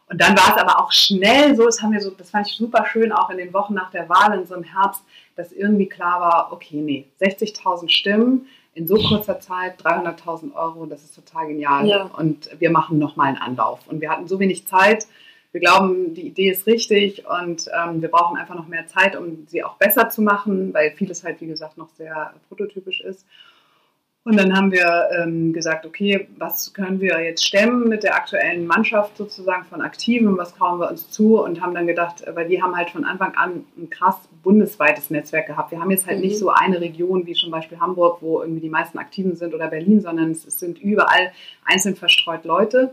Und 0.10 0.20
dann 0.20 0.36
war 0.36 0.56
es 0.56 0.62
aber 0.62 0.80
auch 0.80 0.92
schnell 0.92 1.56
so, 1.56 1.66
das 1.66 1.82
haben 1.82 1.94
wir 1.94 2.02
so, 2.02 2.10
das 2.10 2.32
fand 2.32 2.48
ich 2.48 2.54
super 2.54 2.86
schön, 2.86 3.12
auch 3.12 3.30
in 3.30 3.38
den 3.38 3.54
Wochen 3.54 3.76
nach 3.76 3.92
der 3.92 4.10
Wahl 4.10 4.38
in 4.40 4.46
so 4.46 4.56
einem 4.56 4.64
Herbst, 4.64 5.04
dass 5.36 5.52
irgendwie 5.52 5.88
klar 5.88 6.20
war, 6.20 6.52
okay, 6.52 6.78
nee, 6.78 7.06
60.000 7.22 7.90
Stimmen 7.90 8.48
in 8.74 8.88
so 8.88 8.96
kurzer 8.96 9.40
Zeit, 9.40 9.82
300.000 9.82 10.56
Euro, 10.56 10.86
das 10.86 11.04
ist 11.04 11.16
total 11.16 11.48
genial. 11.48 11.86
Ja. 11.88 12.04
Und 12.18 12.50
wir 12.60 12.72
machen 12.72 12.98
nochmal 12.98 13.28
einen 13.28 13.38
Anlauf. 13.38 13.88
Und 13.88 14.02
wir 14.02 14.10
hatten 14.10 14.28
so 14.28 14.40
wenig 14.40 14.66
Zeit. 14.66 15.06
Wir 15.52 15.62
glauben, 15.62 16.14
die 16.14 16.28
Idee 16.28 16.52
ist 16.52 16.68
richtig 16.68 17.24
und 17.28 17.66
ähm, 17.76 18.02
wir 18.04 18.10
brauchen 18.10 18.38
einfach 18.38 18.54
noch 18.54 18.68
mehr 18.68 18.86
Zeit, 18.86 19.16
um 19.16 19.48
sie 19.48 19.64
auch 19.64 19.78
besser 19.78 20.10
zu 20.10 20.22
machen, 20.22 20.74
weil 20.76 20.92
vieles 20.92 21.24
halt, 21.24 21.42
wie 21.42 21.48
gesagt, 21.48 21.76
noch 21.78 21.90
sehr 21.98 22.34
prototypisch 22.48 23.02
ist. 23.02 23.26
Und 24.26 24.38
dann 24.38 24.56
haben 24.56 24.72
wir 24.72 25.10
ähm, 25.18 25.54
gesagt, 25.54 25.86
okay, 25.86 26.28
was 26.38 26.74
können 26.74 27.00
wir 27.00 27.22
jetzt 27.24 27.46
stemmen 27.46 27.88
mit 27.88 28.04
der 28.04 28.16
aktuellen 28.16 28.68
Mannschaft 28.68 29.16
sozusagen 29.16 29.64
von 29.64 29.82
Aktiven, 29.82 30.38
was 30.38 30.54
trauen 30.54 30.80
wir 30.80 30.90
uns 30.90 31.10
zu 31.10 31.42
und 31.42 31.62
haben 31.62 31.74
dann 31.74 31.88
gedacht, 31.88 32.24
weil 32.34 32.48
die 32.48 32.62
haben 32.62 32.76
halt 32.76 32.90
von 32.90 33.06
Anfang 33.06 33.34
an 33.36 33.66
ein 33.78 33.90
krass 33.90 34.18
bundesweites 34.44 35.10
Netzwerk 35.10 35.48
gehabt. 35.48 35.72
Wir 35.72 35.80
haben 35.80 35.90
jetzt 35.90 36.06
halt 36.06 36.18
mhm. 36.18 36.26
nicht 36.26 36.38
so 36.38 36.50
eine 36.50 36.82
Region 36.82 37.26
wie 37.26 37.34
zum 37.34 37.50
Beispiel 37.50 37.80
Hamburg, 37.80 38.22
wo 38.22 38.42
irgendwie 38.42 38.62
die 38.62 38.70
meisten 38.70 38.98
Aktiven 38.98 39.38
sind 39.38 39.54
oder 39.54 39.68
Berlin, 39.70 40.02
sondern 40.02 40.32
es, 40.32 40.46
es 40.46 40.60
sind 40.60 40.80
überall 40.80 41.32
einzeln 41.64 41.96
verstreut 41.96 42.44
Leute. 42.44 42.92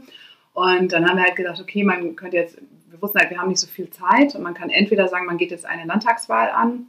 Und 0.54 0.92
dann 0.92 1.06
haben 1.06 1.16
wir 1.16 1.24
halt 1.24 1.36
gedacht, 1.36 1.60
okay, 1.60 1.82
man 1.82 2.14
könnte 2.14 2.36
jetzt, 2.36 2.56
wir 2.88 3.02
wussten 3.02 3.18
halt, 3.18 3.30
wir 3.30 3.38
haben 3.38 3.48
nicht 3.48 3.60
so 3.60 3.66
viel 3.66 3.90
Zeit 3.90 4.36
und 4.36 4.42
man 4.42 4.54
kann 4.54 4.70
entweder 4.70 5.08
sagen, 5.08 5.26
man 5.26 5.38
geht 5.38 5.50
jetzt 5.50 5.66
eine 5.66 5.84
Landtagswahl 5.84 6.50
an 6.50 6.86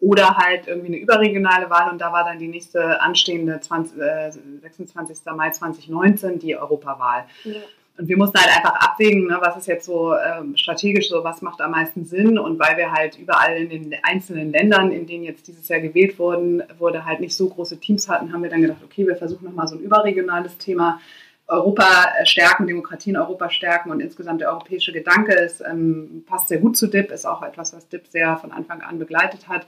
oder 0.00 0.36
halt 0.36 0.68
irgendwie 0.68 0.88
eine 0.88 0.98
überregionale 0.98 1.70
Wahl 1.70 1.90
und 1.90 2.00
da 2.00 2.12
war 2.12 2.24
dann 2.24 2.38
die 2.38 2.48
nächste 2.48 3.00
anstehende 3.00 3.60
20, 3.60 4.00
äh, 4.00 4.30
26. 4.62 5.18
Mai 5.34 5.50
2019 5.50 6.38
die 6.38 6.56
Europawahl. 6.56 7.24
Ja. 7.44 7.54
Und 7.98 8.08
wir 8.08 8.16
mussten 8.16 8.38
halt 8.38 8.56
einfach 8.56 8.78
abwägen, 8.78 9.26
ne, 9.26 9.38
was 9.40 9.56
ist 9.56 9.66
jetzt 9.66 9.84
so 9.84 10.14
ähm, 10.14 10.56
strategisch 10.56 11.08
so, 11.08 11.24
was 11.24 11.42
macht 11.42 11.60
am 11.60 11.72
meisten 11.72 12.04
Sinn. 12.04 12.38
Und 12.38 12.60
weil 12.60 12.76
wir 12.76 12.92
halt 12.92 13.18
überall 13.18 13.56
in 13.56 13.68
den 13.90 13.94
einzelnen 14.04 14.52
Ländern, 14.52 14.92
in 14.92 15.08
denen 15.08 15.24
jetzt 15.24 15.48
dieses 15.48 15.66
Jahr 15.66 15.80
gewählt 15.80 16.16
wurden, 16.16 16.62
wurde 16.78 17.04
halt 17.04 17.18
nicht 17.18 17.34
so 17.34 17.48
große 17.48 17.80
Teams 17.80 18.08
hatten, 18.08 18.32
haben 18.32 18.44
wir 18.44 18.50
dann 18.50 18.62
gedacht, 18.62 18.84
okay, 18.84 19.04
wir 19.04 19.16
versuchen 19.16 19.46
nochmal 19.46 19.66
so 19.66 19.74
ein 19.74 19.80
überregionales 19.80 20.58
Thema 20.58 21.00
Europa 21.48 22.24
stärken, 22.24 22.66
Demokratie 22.66 23.10
in 23.10 23.16
Europa 23.16 23.48
stärken 23.48 23.90
und 23.90 24.00
insgesamt 24.00 24.42
der 24.42 24.50
europäische 24.50 24.92
Gedanke 24.92 25.32
ist, 25.32 25.62
ähm, 25.62 26.24
passt 26.26 26.48
sehr 26.48 26.58
gut 26.58 26.76
zu 26.76 26.86
DIP, 26.86 27.10
ist 27.10 27.26
auch 27.26 27.42
etwas, 27.42 27.74
was 27.74 27.88
DIP 27.88 28.06
sehr 28.06 28.36
von 28.36 28.52
Anfang 28.52 28.82
an 28.82 28.98
begleitet 28.98 29.48
hat. 29.48 29.66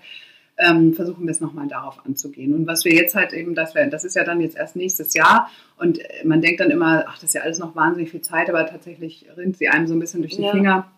Ähm, 0.58 0.92
versuchen 0.92 1.24
wir 1.24 1.30
es 1.30 1.40
nochmal 1.40 1.68
darauf 1.68 2.04
anzugehen. 2.04 2.52
Und 2.52 2.66
was 2.66 2.84
wir 2.84 2.92
jetzt 2.92 3.14
halt 3.14 3.32
eben, 3.32 3.54
das, 3.54 3.74
wär, 3.74 3.86
das 3.86 4.04
ist 4.04 4.14
ja 4.14 4.24
dann 4.24 4.42
jetzt 4.42 4.58
erst 4.58 4.76
nächstes 4.76 5.14
Jahr 5.14 5.48
und 5.78 6.00
man 6.22 6.42
denkt 6.42 6.60
dann 6.60 6.70
immer, 6.70 7.04
ach, 7.08 7.14
das 7.14 7.24
ist 7.24 7.34
ja 7.34 7.40
alles 7.40 7.58
noch 7.58 7.74
wahnsinnig 7.74 8.10
viel 8.10 8.20
Zeit, 8.20 8.50
aber 8.50 8.66
tatsächlich 8.66 9.24
rinnt 9.38 9.56
sie 9.56 9.68
einem 9.68 9.86
so 9.86 9.94
ein 9.94 10.00
bisschen 10.00 10.20
durch 10.20 10.36
die 10.36 10.42
ja. 10.42 10.52
Finger. 10.52 10.92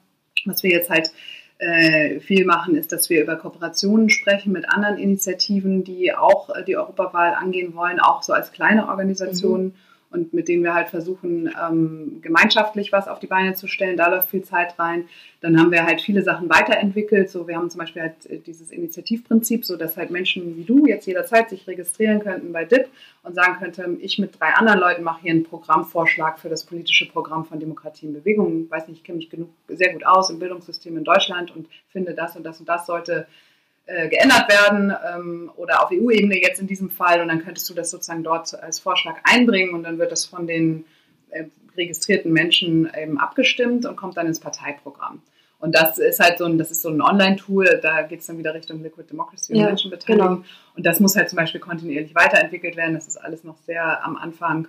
Was 0.47 0.65
wir 0.65 0.71
jetzt 0.71 0.91
halt 0.91 1.13
äh, 1.59 2.19
viel 2.19 2.45
machen, 2.45 2.75
ist, 2.75 2.91
dass 2.91 3.09
wir 3.09 3.23
über 3.23 3.37
Kooperationen 3.37 4.11
sprechen 4.11 4.51
mit 4.51 4.69
anderen 4.69 4.99
Initiativen, 4.99 5.85
die 5.85 6.13
auch 6.13 6.51
äh, 6.51 6.65
die 6.65 6.77
Europawahl 6.77 7.35
angehen 7.35 7.77
wollen, 7.77 8.01
auch 8.01 8.25
so 8.25 8.33
als 8.33 8.51
kleine 8.51 8.89
Organisationen. 8.89 9.67
Mhm 9.67 9.75
und 10.13 10.33
mit 10.33 10.49
denen 10.49 10.63
wir 10.63 10.75
halt 10.75 10.89
versuchen, 10.89 11.51
ähm, 11.61 12.19
gemeinschaftlich 12.23 12.93
was 12.93 13.09
auf 13.09 13.19
die 13.19 13.27
Beine 13.27 13.55
zu 13.55 13.67
stellen. 13.67 13.97
Da 13.97 14.09
läuft 14.09 14.31
viel 14.31 14.43
Zeit 14.43 14.79
rein. 14.79 15.09
Dann 15.41 15.59
haben 15.59 15.71
wir 15.71 15.85
halt 15.85 16.01
viele 16.01 16.23
Sachen 16.23 16.49
weiterentwickelt. 16.49 17.31
So, 17.31 17.49
wir 17.49 17.57
haben 17.57 17.71
zum 17.71 17.81
Beispiel 17.81 18.03
halt 18.03 18.27
äh, 18.27 18.39
dieses 18.39 18.71
Initiativprinzip, 18.71 19.65
so 19.65 19.77
dass 19.77 19.97
halt 19.97 20.11
Menschen 20.11 20.57
wie 20.57 20.65
du 20.65 20.87
jetzt 20.87 21.07
jederzeit 21.07 21.51
sich 21.51 21.67
registrieren 21.67 22.21
könnten 22.21 22.53
bei 22.53 22.65
DIP 22.65 22.89
und 23.23 23.35
sagen 23.35 23.57
könnten, 23.59 23.99
ich 24.01 24.19
mit 24.19 24.39
drei 24.39 24.55
anderen 24.55 24.81
Leuten 24.81 25.03
mache 25.03 25.23
hier 25.23 25.33
einen 25.33 25.45
Programmvorschlag 25.45 26.39
für 26.39 26.49
das 26.49 26.65
politische 26.65 27.09
Programm 27.09 27.45
von 27.45 27.59
Demokratie 27.59 28.07
in 28.07 28.13
Bewegung. 28.13 28.65
Ich 28.65 28.71
weiß 28.71 28.89
nicht, 28.89 28.99
ich 28.99 29.05
kenne 29.05 29.17
mich 29.17 29.31
genug, 29.31 29.51
sehr 29.69 29.93
gut 29.93 30.05
aus 30.07 30.31
im 30.31 30.39
Bildungssystem 30.39 30.97
in 30.97 31.05
Deutschland 31.05 31.55
und 31.55 31.67
finde 31.89 32.15
das 32.15 32.37
und 32.37 32.45
das 32.45 32.61
und 32.61 32.69
das 32.69 32.87
sollte 32.87 33.27
äh, 33.87 34.09
geändert 34.09 34.49
werden 34.49 34.95
ähm, 35.15 35.51
oder 35.57 35.83
auf 35.83 35.91
EU-Ebene 35.91 36.41
jetzt 36.41 36.61
in 36.61 36.67
diesem 36.67 36.91
Fall 36.91 37.21
und 37.21 37.29
dann 37.29 37.43
könntest 37.43 37.69
du 37.69 37.75
das 37.75 37.91
sozusagen 37.91 38.23
dort 38.23 38.55
als 38.63 38.79
Vorschlag 38.79 39.17
einbringen 39.25 39.75
und 39.75 39.83
dann 39.83 39.99
wird 39.99 40.13
das 40.13 40.25
von 40.25 40.47
den 40.47 40.85
äh, 41.31 41.45
registrierten 41.77 42.33
Menschen 42.33 42.91
eben 42.97 43.19
abgestimmt 43.19 43.87
und 43.87 43.97
kommt 43.97 44.17
dann 44.17 44.27
ins 44.27 44.41
Parteiprogramm. 44.41 45.23
Und 45.59 45.77
das 45.77 45.99
ist 45.99 46.19
halt 46.19 46.39
so 46.39 46.45
ein, 46.45 46.59
das 46.59 46.73
ist 46.73 46.83
so 46.83 46.89
ein 46.89 47.01
Online-Tool, 47.01 47.79
da 47.81 48.03
geht 48.03 48.19
es 48.19 48.27
dann 48.27 48.37
wieder 48.37 48.53
Richtung 48.53 48.83
Liquid 48.83 49.09
Democracy 49.09 49.53
und 49.53 49.61
ja, 49.61 49.67
Menschenbeteiligung. 49.67 50.29
Genau. 50.29 50.45
Und 50.75 50.85
das 50.85 50.99
muss 50.99 51.15
halt 51.15 51.31
zum 51.31 51.37
Beispiel 51.37 51.61
kontinuierlich 51.61 52.17
weiterentwickelt 52.17 52.77
werden. 52.77 52.95
Das 52.95 53.07
ist 53.07 53.17
alles 53.17 53.45
noch 53.45 53.57
sehr 53.59 54.05
am 54.05 54.17
Anfang. 54.17 54.67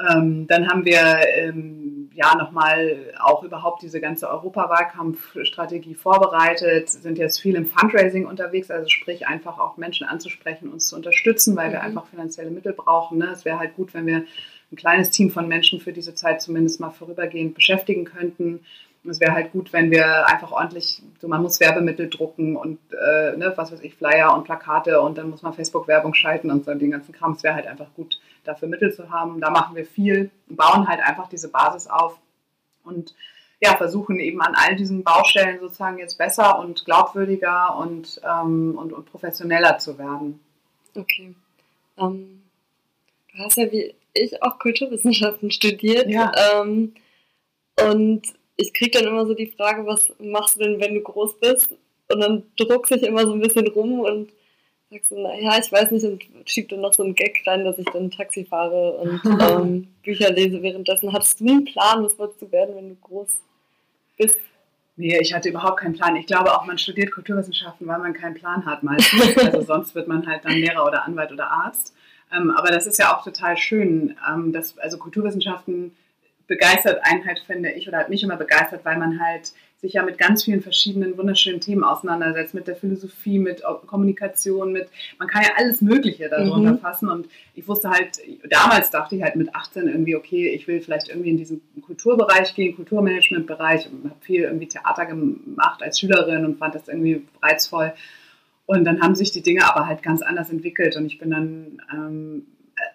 Ähm, 0.00 0.46
dann 0.46 0.68
haben 0.68 0.84
wir 0.84 1.00
ähm, 1.36 2.10
ja 2.14 2.36
nochmal 2.36 3.14
auch 3.20 3.42
überhaupt 3.42 3.82
diese 3.82 4.00
ganze 4.00 4.28
Europawahlkampfstrategie 4.30 5.94
vorbereitet, 5.94 6.88
sind 6.88 7.18
jetzt 7.18 7.40
viel 7.40 7.56
im 7.56 7.66
Fundraising 7.66 8.26
unterwegs, 8.26 8.70
also 8.70 8.88
sprich 8.88 9.26
einfach 9.26 9.58
auch 9.58 9.76
Menschen 9.76 10.06
anzusprechen, 10.06 10.68
uns 10.68 10.88
zu 10.88 10.96
unterstützen, 10.96 11.56
weil 11.56 11.68
mhm. 11.68 11.72
wir 11.72 11.82
einfach 11.82 12.06
finanzielle 12.06 12.50
Mittel 12.50 12.72
brauchen. 12.72 13.18
Ne? 13.18 13.30
Es 13.32 13.44
wäre 13.44 13.58
halt 13.58 13.74
gut, 13.74 13.92
wenn 13.94 14.06
wir 14.06 14.24
ein 14.70 14.76
kleines 14.76 15.10
Team 15.10 15.30
von 15.30 15.48
Menschen 15.48 15.80
für 15.80 15.92
diese 15.92 16.14
Zeit 16.14 16.42
zumindest 16.42 16.78
mal 16.78 16.90
vorübergehend 16.90 17.54
beschäftigen 17.54 18.04
könnten. 18.04 18.60
Es 19.04 19.20
wäre 19.20 19.32
halt 19.32 19.52
gut, 19.52 19.72
wenn 19.72 19.90
wir 19.90 20.26
einfach 20.26 20.50
ordentlich, 20.50 21.02
so 21.20 21.28
man 21.28 21.42
muss 21.42 21.60
Werbemittel 21.60 22.10
drucken 22.10 22.56
und 22.56 22.78
äh, 22.92 23.36
ne, 23.36 23.52
was 23.56 23.72
weiß 23.72 23.80
ich, 23.80 23.94
Flyer 23.94 24.34
und 24.34 24.44
Plakate 24.44 25.00
und 25.00 25.16
dann 25.16 25.30
muss 25.30 25.42
man 25.42 25.54
Facebook-Werbung 25.54 26.14
schalten 26.14 26.50
und 26.50 26.64
so 26.64 26.74
den 26.74 26.90
ganzen 26.90 27.12
Kram. 27.12 27.32
Es 27.32 27.42
wäre 27.42 27.54
halt 27.54 27.66
einfach 27.66 27.88
gut, 27.94 28.20
dafür 28.44 28.68
Mittel 28.68 28.92
zu 28.92 29.10
haben. 29.10 29.40
Da 29.40 29.50
machen 29.50 29.76
wir 29.76 29.86
viel, 29.86 30.30
bauen 30.48 30.88
halt 30.88 31.00
einfach 31.00 31.28
diese 31.28 31.48
Basis 31.48 31.86
auf 31.86 32.18
und 32.84 33.14
ja, 33.60 33.76
versuchen 33.76 34.20
eben 34.20 34.40
an 34.40 34.54
all 34.54 34.76
diesen 34.76 35.02
Baustellen 35.02 35.58
sozusagen 35.60 35.98
jetzt 35.98 36.16
besser 36.16 36.58
und 36.58 36.84
glaubwürdiger 36.84 37.76
und, 37.76 38.20
ähm, 38.24 38.78
und, 38.78 38.92
und, 38.92 39.06
professioneller 39.06 39.78
zu 39.78 39.98
werden. 39.98 40.40
Okay. 40.94 41.34
Ähm, 41.98 42.42
du 43.32 43.38
hast 43.38 43.56
ja 43.56 43.70
wie 43.72 43.94
ich 44.14 44.42
auch 44.42 44.58
Kulturwissenschaften 44.58 45.50
studiert. 45.50 46.08
Ja. 46.08 46.32
Ähm, 46.54 46.94
und 47.90 48.22
ich 48.58 48.74
kriege 48.74 48.98
dann 48.98 49.08
immer 49.08 49.24
so 49.24 49.34
die 49.34 49.52
Frage, 49.56 49.86
was 49.86 50.12
machst 50.18 50.56
du 50.56 50.64
denn, 50.64 50.80
wenn 50.80 50.94
du 50.94 51.00
groß 51.00 51.38
bist? 51.38 51.70
Und 52.12 52.20
dann 52.20 52.42
druckst 52.56 52.92
ich 52.92 53.04
immer 53.04 53.24
so 53.24 53.32
ein 53.32 53.40
bisschen 53.40 53.68
rum 53.68 54.00
und 54.00 54.30
sagst 54.90 55.12
du, 55.12 55.20
naja, 55.22 55.58
ich 55.58 55.70
weiß 55.70 55.92
nicht, 55.92 56.04
und 56.04 56.24
schieb 56.44 56.68
dann 56.68 56.80
noch 56.80 56.92
so 56.92 57.04
einen 57.04 57.14
Gag 57.14 57.42
rein, 57.46 57.64
dass 57.64 57.78
ich 57.78 57.86
dann 57.86 58.10
Taxi 58.10 58.44
fahre 58.44 58.92
und 58.98 59.20
ähm, 59.40 59.88
Bücher 60.02 60.32
lese 60.32 60.60
währenddessen. 60.60 61.12
Hattest 61.12 61.40
du 61.40 61.48
einen 61.48 61.64
Plan, 61.64 62.04
was 62.04 62.18
wolltest 62.18 62.42
du 62.42 62.50
werden, 62.50 62.74
wenn 62.74 62.88
du 62.90 62.96
groß 62.96 63.28
bist? 64.16 64.38
Nee, 64.96 65.16
ich 65.20 65.32
hatte 65.32 65.50
überhaupt 65.50 65.78
keinen 65.78 65.94
Plan. 65.94 66.16
Ich 66.16 66.26
glaube 66.26 66.52
auch, 66.52 66.66
man 66.66 66.78
studiert 66.78 67.12
Kulturwissenschaften, 67.12 67.86
weil 67.86 68.00
man 68.00 68.14
keinen 68.14 68.34
Plan 68.34 68.66
hat 68.66 68.82
meistens. 68.82 69.36
Also 69.36 69.60
sonst 69.60 69.94
wird 69.94 70.08
man 70.08 70.26
halt 70.26 70.44
dann 70.44 70.54
Lehrer 70.54 70.84
oder 70.84 71.04
Anwalt 71.04 71.30
oder 71.30 71.48
Arzt. 71.48 71.94
Ähm, 72.34 72.50
aber 72.50 72.72
das 72.72 72.88
ist 72.88 72.98
ja 72.98 73.16
auch 73.16 73.22
total 73.22 73.56
schön. 73.56 74.16
Ähm, 74.28 74.52
dass, 74.52 74.76
also 74.78 74.98
Kulturwissenschaften 74.98 75.94
begeistert 76.48 77.00
einen 77.02 77.24
halt, 77.24 77.38
finde 77.46 77.70
ich, 77.70 77.86
oder 77.86 77.98
hat 77.98 78.08
mich 78.08 78.24
immer 78.24 78.36
begeistert, 78.36 78.84
weil 78.84 78.98
man 78.98 79.20
halt 79.20 79.52
sich 79.80 79.92
ja 79.92 80.02
mit 80.02 80.18
ganz 80.18 80.42
vielen 80.42 80.60
verschiedenen 80.60 81.16
wunderschönen 81.16 81.60
Themen 81.60 81.84
auseinandersetzt, 81.84 82.52
mit 82.52 82.66
der 82.66 82.74
Philosophie, 82.74 83.38
mit 83.38 83.62
Kommunikation, 83.86 84.72
mit, 84.72 84.88
man 85.20 85.28
kann 85.28 85.42
ja 85.42 85.50
alles 85.56 85.80
Mögliche 85.80 86.28
darunter 86.28 86.72
mhm. 86.72 86.78
fassen 86.80 87.08
und 87.08 87.28
ich 87.54 87.68
wusste 87.68 87.90
halt, 87.90 88.18
damals 88.50 88.90
dachte 88.90 89.14
ich 89.14 89.22
halt 89.22 89.36
mit 89.36 89.54
18 89.54 89.86
irgendwie, 89.86 90.16
okay, 90.16 90.48
ich 90.48 90.66
will 90.66 90.80
vielleicht 90.80 91.10
irgendwie 91.10 91.30
in 91.30 91.36
diesen 91.36 91.60
Kulturbereich 91.80 92.54
gehen, 92.56 92.74
Kulturmanagementbereich 92.74 93.88
und 93.88 94.10
habe 94.10 94.20
viel 94.20 94.42
irgendwie 94.42 94.66
Theater 94.66 95.06
gemacht 95.06 95.80
als 95.80 96.00
Schülerin 96.00 96.44
und 96.44 96.58
fand 96.58 96.74
das 96.74 96.88
irgendwie 96.88 97.22
reizvoll 97.40 97.92
und 98.66 98.84
dann 98.84 99.00
haben 99.00 99.14
sich 99.14 99.30
die 99.30 99.42
Dinge 99.42 99.64
aber 99.64 99.86
halt 99.86 100.02
ganz 100.02 100.22
anders 100.22 100.50
entwickelt 100.50 100.96
und 100.96 101.06
ich 101.06 101.18
bin 101.18 101.30
dann 101.30 101.82
ähm, 101.92 102.46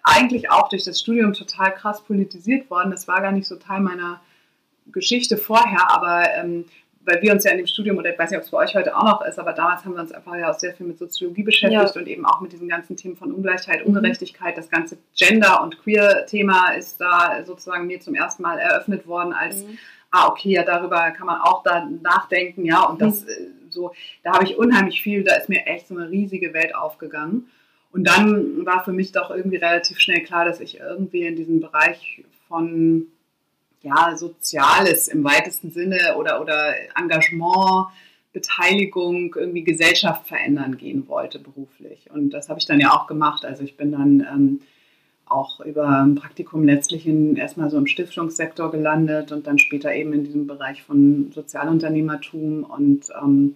eigentlich 0.02 0.50
auch 0.50 0.68
durch 0.68 0.84
das 0.84 1.00
Studium 1.00 1.32
total 1.32 1.74
krass 1.74 2.02
politisiert 2.02 2.70
worden. 2.70 2.90
Das 2.90 3.08
war 3.08 3.20
gar 3.20 3.32
nicht 3.32 3.46
so 3.46 3.56
Teil 3.56 3.80
meiner 3.80 4.20
Geschichte 4.92 5.36
vorher, 5.36 5.90
aber 5.90 6.28
ähm, 6.34 6.66
weil 7.06 7.20
wir 7.22 7.32
uns 7.32 7.44
ja 7.44 7.50
in 7.50 7.58
dem 7.58 7.66
Studium, 7.66 7.98
oder 7.98 8.12
ich 8.12 8.18
weiß 8.18 8.30
nicht, 8.30 8.38
ob 8.38 8.44
es 8.44 8.50
bei 8.50 8.58
euch 8.58 8.74
heute 8.74 8.96
auch 8.96 9.04
noch 9.04 9.24
ist, 9.24 9.38
aber 9.38 9.52
damals 9.52 9.84
haben 9.84 9.94
wir 9.94 10.00
uns 10.00 10.12
einfach 10.12 10.36
ja 10.36 10.50
auch 10.50 10.58
sehr 10.58 10.74
viel 10.74 10.86
mit 10.86 10.98
Soziologie 10.98 11.42
beschäftigt 11.42 11.94
ja. 11.94 12.00
und 12.00 12.08
eben 12.08 12.24
auch 12.24 12.40
mit 12.40 12.52
diesen 12.52 12.68
ganzen 12.68 12.96
Themen 12.96 13.16
von 13.16 13.32
Ungleichheit, 13.32 13.80
mhm. 13.80 13.88
Ungerechtigkeit. 13.88 14.56
Das 14.56 14.70
ganze 14.70 14.96
Gender- 15.14 15.62
und 15.62 15.78
Queer-Thema 15.82 16.72
ist 16.72 17.00
da 17.00 17.44
sozusagen 17.44 17.86
mir 17.86 18.00
zum 18.00 18.14
ersten 18.14 18.42
Mal 18.42 18.58
eröffnet 18.58 19.06
worden 19.06 19.32
als, 19.32 19.64
mhm. 19.64 19.78
ah, 20.10 20.28
okay, 20.28 20.50
ja, 20.50 20.62
darüber 20.62 21.10
kann 21.10 21.26
man 21.26 21.40
auch 21.40 21.62
da 21.62 21.86
nachdenken, 22.02 22.64
ja, 22.64 22.82
und 22.84 23.00
das 23.00 23.24
mhm. 23.24 23.70
so, 23.70 23.92
da 24.22 24.32
habe 24.32 24.44
ich 24.44 24.56
unheimlich 24.56 25.02
viel, 25.02 25.24
da 25.24 25.34
ist 25.36 25.48
mir 25.48 25.66
echt 25.66 25.88
so 25.88 25.96
eine 25.96 26.08
riesige 26.08 26.54
Welt 26.54 26.74
aufgegangen. 26.74 27.50
Und 27.94 28.08
dann 28.08 28.66
war 28.66 28.82
für 28.82 28.92
mich 28.92 29.12
doch 29.12 29.30
irgendwie 29.30 29.56
relativ 29.56 30.00
schnell 30.00 30.24
klar, 30.24 30.44
dass 30.44 30.58
ich 30.58 30.80
irgendwie 30.80 31.26
in 31.26 31.36
diesem 31.36 31.60
Bereich 31.60 32.24
von 32.48 33.06
ja, 33.82 34.16
Soziales 34.16 35.06
im 35.06 35.22
weitesten 35.22 35.70
Sinne 35.70 36.16
oder, 36.18 36.40
oder 36.40 36.74
Engagement, 36.96 37.86
Beteiligung, 38.32 39.32
irgendwie 39.36 39.62
Gesellschaft 39.62 40.26
verändern 40.26 40.76
gehen 40.76 41.06
wollte 41.06 41.38
beruflich. 41.38 42.10
Und 42.12 42.30
das 42.30 42.48
habe 42.48 42.58
ich 42.58 42.66
dann 42.66 42.80
ja 42.80 42.90
auch 42.90 43.06
gemacht. 43.06 43.44
Also 43.44 43.62
ich 43.62 43.76
bin 43.76 43.92
dann 43.92 44.26
ähm, 44.28 44.60
auch 45.26 45.60
über 45.60 45.86
ein 45.86 46.16
Praktikum 46.16 46.64
letztlich 46.64 47.06
in, 47.06 47.36
erstmal 47.36 47.70
so 47.70 47.78
im 47.78 47.86
Stiftungssektor 47.86 48.72
gelandet 48.72 49.30
und 49.30 49.46
dann 49.46 49.60
später 49.60 49.94
eben 49.94 50.12
in 50.14 50.24
diesem 50.24 50.48
Bereich 50.48 50.82
von 50.82 51.30
Sozialunternehmertum 51.32 52.64
und 52.64 53.10
ähm, 53.22 53.54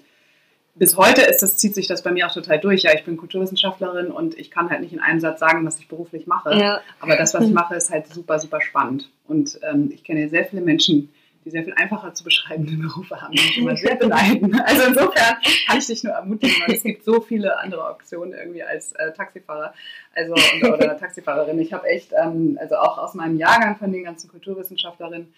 bis 0.78 0.96
heute 0.96 1.22
ist 1.22 1.42
das, 1.42 1.56
zieht 1.56 1.74
sich 1.74 1.86
das 1.86 2.02
bei 2.02 2.10
mir 2.10 2.26
auch 2.26 2.32
total 2.32 2.58
durch. 2.58 2.82
Ja, 2.82 2.92
ich 2.94 3.04
bin 3.04 3.16
Kulturwissenschaftlerin 3.16 4.10
und 4.10 4.38
ich 4.38 4.50
kann 4.50 4.70
halt 4.70 4.80
nicht 4.80 4.92
in 4.92 5.00
einem 5.00 5.20
Satz 5.20 5.40
sagen, 5.40 5.66
was 5.66 5.78
ich 5.78 5.88
beruflich 5.88 6.26
mache. 6.26 6.54
Ja. 6.54 6.80
Aber 7.00 7.16
das, 7.16 7.34
was 7.34 7.44
ich 7.44 7.52
mache, 7.52 7.74
ist 7.74 7.90
halt 7.90 8.06
super, 8.06 8.38
super 8.38 8.60
spannend. 8.60 9.10
Und 9.26 9.58
ähm, 9.62 9.90
ich 9.92 10.04
kenne 10.04 10.28
sehr 10.28 10.44
viele 10.44 10.62
Menschen, 10.62 11.12
die 11.44 11.50
sehr 11.50 11.64
viel 11.64 11.74
einfacher 11.74 12.14
zu 12.14 12.24
beschreibende 12.24 12.76
Berufe 12.76 13.20
haben, 13.20 13.32
die 13.32 13.60
immer 13.60 13.76
sehr 13.76 13.94
beneiden. 13.96 14.60
Also 14.60 14.82
insofern 14.88 15.36
kann 15.66 15.78
ich 15.78 15.86
dich 15.86 16.04
nur 16.04 16.12
ermutigen, 16.12 16.56
weil 16.66 16.76
es 16.76 16.82
gibt 16.82 17.04
so 17.04 17.20
viele 17.20 17.58
andere 17.58 17.84
Optionen 17.88 18.32
irgendwie 18.32 18.62
als 18.62 18.92
äh, 18.92 19.12
Taxifahrer 19.12 19.74
also, 20.14 20.34
oder, 20.60 20.74
oder 20.74 20.96
Taxifahrerin. 20.98 21.58
Ich 21.58 21.72
habe 21.72 21.86
echt, 21.88 22.12
ähm, 22.12 22.58
also 22.60 22.76
auch 22.76 22.98
aus 22.98 23.14
meinem 23.14 23.36
Jahrgang 23.36 23.76
von 23.76 23.92
den 23.92 24.04
ganzen 24.04 24.30
Kulturwissenschaftlerinnen, 24.30 25.32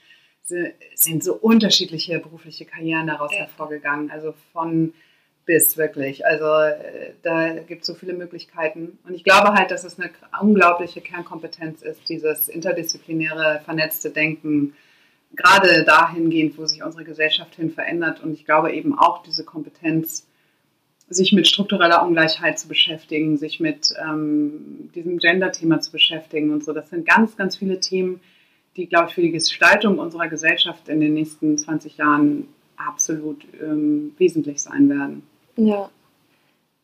sind 0.94 1.22
so 1.22 1.34
unterschiedliche 1.34 2.18
berufliche 2.18 2.64
Karrieren 2.64 3.06
daraus 3.06 3.32
ja. 3.32 3.40
hervorgegangen. 3.40 4.10
Also 4.10 4.34
von 4.52 4.92
bis, 5.50 5.76
wirklich. 5.76 6.24
Also 6.24 6.44
äh, 6.44 7.12
da 7.24 7.54
gibt 7.58 7.80
es 7.80 7.88
so 7.88 7.94
viele 7.94 8.12
Möglichkeiten. 8.12 8.98
Und 9.04 9.14
ich 9.14 9.24
glaube 9.24 9.54
halt, 9.54 9.72
dass 9.72 9.82
es 9.82 9.98
eine 9.98 10.10
unglaubliche 10.40 11.00
Kernkompetenz 11.00 11.82
ist, 11.82 12.08
dieses 12.08 12.48
interdisziplinäre, 12.48 13.60
vernetzte 13.64 14.10
Denken, 14.10 14.74
gerade 15.34 15.82
dahingehend, 15.82 16.56
wo 16.56 16.66
sich 16.66 16.84
unsere 16.84 17.02
Gesellschaft 17.02 17.56
hin 17.56 17.72
verändert. 17.72 18.22
Und 18.22 18.32
ich 18.32 18.44
glaube 18.44 18.72
eben 18.72 18.96
auch 18.96 19.24
diese 19.24 19.42
Kompetenz, 19.42 20.24
sich 21.08 21.32
mit 21.32 21.48
struktureller 21.48 22.06
Ungleichheit 22.06 22.60
zu 22.60 22.68
beschäftigen, 22.68 23.36
sich 23.36 23.58
mit 23.58 23.92
ähm, 24.00 24.88
diesem 24.94 25.18
Gender-Thema 25.18 25.80
zu 25.80 25.90
beschäftigen 25.90 26.52
und 26.52 26.64
so. 26.64 26.72
Das 26.72 26.90
sind 26.90 27.04
ganz, 27.08 27.36
ganz 27.36 27.56
viele 27.56 27.80
Themen, 27.80 28.20
die, 28.76 28.86
glaube 28.86 29.08
ich, 29.08 29.16
für 29.16 29.22
die 29.22 29.32
Gestaltung 29.32 29.98
unserer 29.98 30.28
Gesellschaft 30.28 30.88
in 30.88 31.00
den 31.00 31.14
nächsten 31.14 31.58
20 31.58 31.96
Jahren 31.96 32.46
absolut 32.76 33.44
ähm, 33.60 34.12
wesentlich 34.16 34.62
sein 34.62 34.88
werden. 34.88 35.24
Ja. 35.66 35.90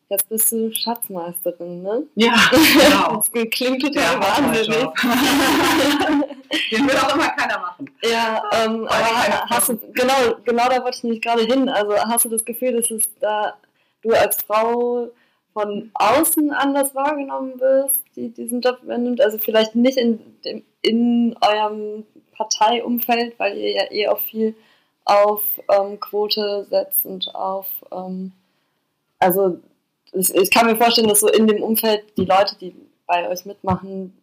Jetzt 0.09 0.29
bist 0.29 0.53
du 0.53 0.71
Schatzmeisterin, 0.71 1.83
ne? 1.83 2.03
Ja, 2.15 2.33
genau. 2.51 3.17
das 3.17 3.29
klingt 3.31 3.81
total 3.81 4.21
wahnsinnig. 4.21 4.69
Den 6.71 6.87
will 6.87 6.95
auch 6.95 7.13
immer 7.13 7.27
keiner 7.29 7.59
machen. 7.59 7.91
Ja, 8.03 8.41
ähm, 8.53 8.87
aber 8.87 9.49
hast 9.49 9.69
du, 9.69 9.77
genau, 9.91 10.35
genau 10.45 10.69
da 10.69 10.81
wollte 10.81 10.97
ich 10.97 11.03
nämlich 11.03 11.21
gerade 11.21 11.43
hin. 11.43 11.67
Also 11.67 11.97
hast 11.97 12.23
du 12.23 12.29
das 12.29 12.45
Gefühl, 12.45 12.77
dass 12.77 12.89
es 12.89 13.03
da 13.19 13.57
du 14.01 14.11
als 14.11 14.41
Frau 14.43 15.09
von 15.51 15.91
außen 15.95 16.51
anders 16.51 16.95
wahrgenommen 16.95 17.59
wirst, 17.59 17.99
die 18.15 18.29
diesen 18.29 18.61
Job 18.61 18.79
übernimmt? 18.83 19.19
Also 19.19 19.37
vielleicht 19.39 19.75
nicht 19.75 19.97
in, 19.97 20.19
dem, 20.45 20.63
in 20.81 21.35
eurem 21.41 22.05
Parteiumfeld, 22.31 23.37
weil 23.39 23.57
ihr 23.57 23.71
ja 23.71 23.91
eh 23.91 24.07
auch 24.07 24.19
viel 24.19 24.55
auf 25.03 25.43
ähm, 25.69 25.99
Quote 25.99 26.65
setzt 26.69 27.05
und 27.05 27.35
auf 27.35 27.67
ähm, 27.91 28.31
also 29.19 29.59
ich, 30.13 30.33
ich, 30.33 30.51
kann 30.51 30.65
mir 30.65 30.75
vorstellen, 30.75 31.07
dass 31.07 31.19
so 31.19 31.27
in 31.27 31.47
dem 31.47 31.61
Umfeld 31.61 32.03
die 32.17 32.25
Leute, 32.25 32.55
die 32.59 32.75
bei 33.05 33.29
euch 33.29 33.45
mitmachen, 33.45 34.13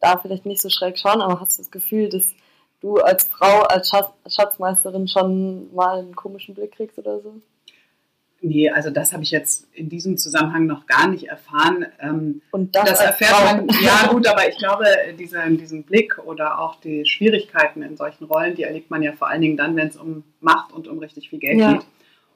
da 0.00 0.18
vielleicht 0.18 0.46
nicht 0.46 0.62
so 0.62 0.70
schräg 0.70 0.98
schauen, 0.98 1.20
aber 1.20 1.40
hast 1.40 1.58
du 1.58 1.62
das 1.62 1.70
Gefühl, 1.70 2.08
dass 2.08 2.28
du 2.80 2.96
als 2.96 3.24
Frau, 3.24 3.62
als 3.62 3.90
Schatz, 3.90 4.10
Schatzmeisterin 4.26 5.08
schon 5.08 5.74
mal 5.74 5.98
einen 5.98 6.16
komischen 6.16 6.54
Blick 6.54 6.72
kriegst 6.72 6.98
oder 6.98 7.20
so? 7.20 7.34
Nee, 8.42 8.70
also 8.70 8.88
das 8.88 9.12
habe 9.12 9.22
ich 9.22 9.30
jetzt 9.30 9.68
in 9.74 9.90
diesem 9.90 10.16
Zusammenhang 10.16 10.64
noch 10.64 10.86
gar 10.86 11.08
nicht 11.08 11.28
erfahren. 11.28 11.84
Ähm, 12.00 12.40
Und 12.52 12.74
das, 12.74 12.88
das 12.88 13.00
erfährt 13.00 13.32
Frau. 13.32 13.56
man, 13.56 13.68
ja 13.82 14.06
gut, 14.10 14.26
aber 14.26 14.48
ich 14.48 14.56
glaube, 14.56 14.86
diesen, 15.18 15.58
diesen 15.58 15.82
Blick 15.82 16.18
oder 16.24 16.58
auch 16.58 16.76
die 16.76 17.04
Schwierigkeiten 17.04 17.82
in 17.82 17.98
solchen 17.98 18.24
Rollen, 18.24 18.54
die 18.54 18.62
erlebt 18.62 18.90
man 18.90 19.02
ja 19.02 19.12
vor 19.12 19.28
allen 19.28 19.42
Dingen 19.42 19.58
dann, 19.58 19.76
wenn 19.76 19.88
es 19.88 19.96
um 19.96 20.24
Macht 20.40 20.72
und 20.72 20.88
um 20.88 20.98
richtig 21.00 21.28
viel 21.28 21.38
Geld 21.38 21.58
ja. 21.58 21.72
geht. 21.74 21.82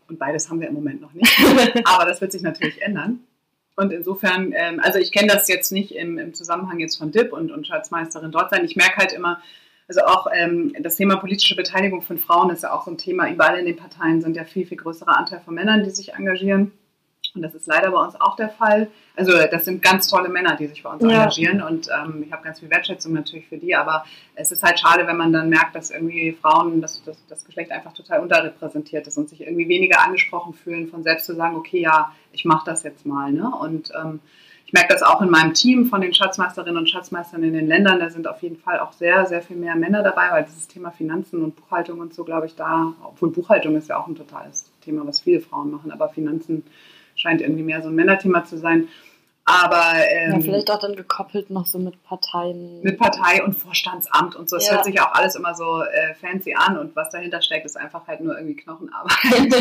Und 0.08 0.18
beides 0.18 0.48
haben 0.48 0.60
wir 0.60 0.68
im 0.68 0.74
Moment 0.74 1.00
noch 1.00 1.12
nicht. 1.12 1.32
Aber 1.84 2.04
das 2.04 2.20
wird 2.20 2.32
sich 2.32 2.42
natürlich 2.42 2.82
ändern. 2.82 3.20
Und 3.76 3.92
insofern, 3.92 4.52
ähm, 4.54 4.80
also 4.80 4.98
ich 4.98 5.10
kenne 5.10 5.28
das 5.28 5.48
jetzt 5.48 5.72
nicht 5.72 5.94
im, 5.94 6.18
im, 6.18 6.34
Zusammenhang 6.34 6.78
jetzt 6.78 6.96
von 6.96 7.10
DIP 7.10 7.32
und, 7.32 7.50
und 7.50 7.66
Schatzmeisterin 7.66 8.30
dort 8.30 8.50
sein. 8.50 8.64
Ich 8.64 8.76
merke 8.76 8.98
halt 8.98 9.12
immer, 9.12 9.40
also 9.88 10.02
auch 10.02 10.28
ähm, 10.32 10.74
das 10.80 10.96
Thema 10.96 11.16
politische 11.16 11.56
Beteiligung 11.56 12.00
von 12.00 12.18
Frauen 12.18 12.50
ist 12.50 12.62
ja 12.62 12.72
auch 12.72 12.84
so 12.84 12.92
ein 12.92 12.98
Thema. 12.98 13.28
Überall 13.30 13.58
in 13.58 13.66
den 13.66 13.76
Parteien 13.76 14.22
sind 14.22 14.36
ja 14.36 14.44
viel, 14.44 14.66
viel 14.66 14.76
größere 14.76 15.16
Anteil 15.16 15.40
von 15.40 15.54
Männern, 15.54 15.82
die 15.82 15.90
sich 15.90 16.14
engagieren. 16.14 16.72
Und 17.34 17.42
das 17.42 17.54
ist 17.54 17.66
leider 17.66 17.90
bei 17.90 18.00
uns 18.00 18.14
auch 18.20 18.36
der 18.36 18.48
Fall. 18.48 18.88
Also 19.16 19.32
das 19.50 19.64
sind 19.64 19.82
ganz 19.82 20.08
tolle 20.08 20.28
Männer, 20.28 20.56
die 20.56 20.68
sich 20.68 20.82
bei 20.82 20.90
uns 20.90 21.02
ja. 21.02 21.10
engagieren 21.10 21.62
und 21.62 21.88
ähm, 21.88 22.22
ich 22.24 22.32
habe 22.32 22.42
ganz 22.44 22.60
viel 22.60 22.70
Wertschätzung 22.70 23.12
natürlich 23.12 23.46
für 23.48 23.58
die, 23.58 23.74
aber 23.74 24.04
es 24.34 24.52
ist 24.52 24.62
halt 24.62 24.78
schade, 24.78 25.06
wenn 25.06 25.16
man 25.16 25.32
dann 25.32 25.48
merkt, 25.48 25.74
dass 25.74 25.90
irgendwie 25.90 26.32
Frauen, 26.40 26.80
dass, 26.80 27.02
dass 27.04 27.16
das 27.28 27.44
Geschlecht 27.44 27.72
einfach 27.72 27.92
total 27.92 28.20
unterrepräsentiert 28.20 29.06
ist 29.06 29.18
und 29.18 29.28
sich 29.28 29.40
irgendwie 29.40 29.68
weniger 29.68 30.04
angesprochen 30.04 30.54
fühlen, 30.54 30.88
von 30.88 31.02
selbst 31.02 31.26
zu 31.26 31.34
sagen, 31.34 31.56
okay, 31.56 31.80
ja, 31.80 32.12
ich 32.32 32.44
mache 32.44 32.66
das 32.66 32.82
jetzt 32.82 33.04
mal. 33.04 33.32
Ne? 33.32 33.48
Und 33.48 33.92
ähm, 34.00 34.20
ich 34.66 34.72
merke 34.72 34.92
das 34.92 35.02
auch 35.02 35.20
in 35.20 35.30
meinem 35.30 35.54
Team 35.54 35.86
von 35.86 36.00
den 36.00 36.14
Schatzmeisterinnen 36.14 36.78
und 36.78 36.88
Schatzmeistern 36.88 37.42
in 37.42 37.52
den 37.52 37.66
Ländern, 37.66 38.00
da 38.00 38.10
sind 38.10 38.26
auf 38.26 38.42
jeden 38.42 38.56
Fall 38.56 38.80
auch 38.80 38.92
sehr, 38.92 39.26
sehr 39.26 39.42
viel 39.42 39.56
mehr 39.56 39.76
Männer 39.76 40.02
dabei, 40.02 40.30
weil 40.30 40.44
dieses 40.44 40.68
Thema 40.68 40.90
Finanzen 40.90 41.42
und 41.42 41.54
Buchhaltung 41.56 42.00
und 42.00 42.14
so, 42.14 42.24
glaube 42.24 42.46
ich, 42.46 42.56
da, 42.56 42.94
obwohl 43.04 43.30
Buchhaltung 43.30 43.76
ist 43.76 43.88
ja 43.88 43.98
auch 43.98 44.08
ein 44.08 44.16
totales 44.16 44.70
Thema, 44.80 45.06
was 45.06 45.20
viele 45.20 45.40
Frauen 45.40 45.70
machen, 45.70 45.92
aber 45.92 46.08
Finanzen 46.08 46.64
scheint 47.24 47.40
irgendwie 47.40 47.62
mehr 47.62 47.82
so 47.82 47.88
ein 47.88 47.94
Männerthema 47.94 48.44
zu 48.44 48.58
sein. 48.58 48.88
Aber 49.46 49.92
ähm, 50.08 50.32
ja, 50.32 50.40
vielleicht 50.40 50.70
auch 50.70 50.78
dann 50.78 50.96
gekoppelt 50.96 51.50
noch 51.50 51.66
so 51.66 51.78
mit 51.78 52.02
Parteien. 52.02 52.80
Mit 52.82 52.98
Partei 52.98 53.42
und 53.42 53.52
Vorstandsamt 53.52 54.37
und 54.37 54.48
so. 54.48 54.56
Es 54.56 54.66
ja. 54.66 54.74
hört 54.74 54.87
sich 54.87 54.98
auch 55.00 55.12
alles 55.12 55.34
immer 55.34 55.54
so 55.54 55.82
äh, 55.82 56.14
fancy 56.14 56.54
an 56.54 56.78
und 56.78 56.96
was 56.96 57.10
dahinter 57.10 57.42
steckt, 57.42 57.66
ist 57.66 57.76
einfach 57.76 58.06
halt 58.06 58.22
nur 58.22 58.37
irgendwie 58.37 58.56
Knochenarbeit. 58.56 59.12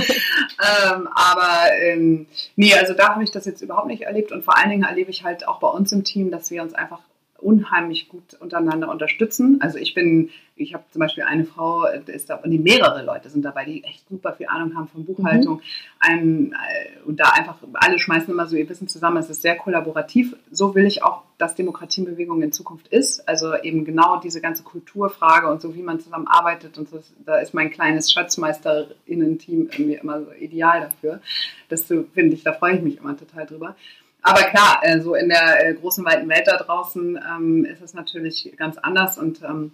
ähm, 0.93 1.09
aber 1.13 1.73
ähm, 1.81 2.27
nee, 2.55 2.73
also 2.73 2.93
da 2.93 3.09
habe 3.09 3.25
ich 3.25 3.31
das 3.31 3.43
jetzt 3.43 3.61
überhaupt 3.61 3.87
nicht 3.87 4.03
erlebt 4.03 4.31
und 4.31 4.45
vor 4.45 4.57
allen 4.57 4.69
Dingen 4.69 4.83
erlebe 4.83 5.11
ich 5.11 5.25
halt 5.25 5.47
auch 5.49 5.59
bei 5.59 5.67
uns 5.67 5.91
im 5.91 6.05
Team, 6.05 6.31
dass 6.31 6.49
wir 6.49 6.61
uns 6.61 6.73
einfach 6.73 6.99
unheimlich 7.43 8.09
gut 8.09 8.35
untereinander 8.39 8.89
unterstützen. 8.89 9.59
Also 9.61 9.77
ich 9.77 9.93
bin, 9.93 10.29
ich 10.55 10.73
habe 10.73 10.83
zum 10.91 10.99
Beispiel 10.99 11.23
eine 11.23 11.45
Frau, 11.45 11.85
ist 11.87 12.29
da, 12.29 12.35
und 12.35 12.63
mehrere 12.63 13.03
Leute 13.03 13.29
sind 13.29 13.43
dabei, 13.43 13.65
die 13.65 13.83
echt 13.83 14.07
super 14.07 14.33
viel 14.33 14.47
Ahnung 14.47 14.75
haben 14.75 14.87
von 14.87 15.05
Buchhaltung. 15.05 15.55
Mhm. 15.55 15.61
Ein, 15.99 16.53
äh, 16.53 17.07
und 17.07 17.19
da 17.19 17.29
einfach, 17.35 17.57
alle 17.73 17.99
schmeißen 17.99 18.33
immer 18.33 18.47
so 18.47 18.55
ihr 18.55 18.67
Wissen 18.69 18.87
zusammen. 18.87 19.17
Es 19.17 19.29
ist 19.29 19.41
sehr 19.41 19.55
kollaborativ. 19.55 20.35
So 20.51 20.75
will 20.75 20.85
ich 20.85 21.03
auch, 21.03 21.23
dass 21.37 21.55
Demokratiebewegung 21.55 22.41
in 22.41 22.51
Zukunft 22.51 22.87
ist. 22.87 23.27
Also 23.27 23.55
eben 23.61 23.85
genau 23.85 24.19
diese 24.19 24.41
ganze 24.41 24.63
Kulturfrage 24.63 25.47
und 25.47 25.61
so, 25.61 25.75
wie 25.75 25.81
man 25.81 25.99
zusammenarbeitet 25.99 26.77
und 26.77 26.89
so. 26.89 26.99
Da 27.25 27.39
ist 27.39 27.53
mein 27.53 27.71
kleines 27.71 28.11
Schatzmeisterinnen-Team 28.11 29.69
irgendwie 29.71 29.95
immer 29.95 30.21
so 30.21 30.31
ideal 30.31 30.81
dafür. 30.81 31.21
Das 31.69 31.83
finde 31.83 32.33
ich, 32.33 32.43
da 32.43 32.53
freue 32.53 32.75
ich 32.75 32.81
mich 32.81 32.97
immer 32.97 33.17
total 33.17 33.45
drüber. 33.45 33.75
Aber 34.23 34.43
klar, 34.43 34.79
äh, 34.83 35.01
so 35.01 35.15
in 35.15 35.27
der 35.27 35.67
äh, 35.67 35.73
großen, 35.73 36.03
weiten 36.05 36.29
Welt 36.29 36.47
da 36.47 36.57
draußen 36.57 37.19
ähm, 37.29 37.65
ist 37.65 37.81
es 37.81 37.93
natürlich 37.93 38.53
ganz 38.57 38.77
anders 38.77 39.17
und 39.17 39.43
ähm, 39.43 39.73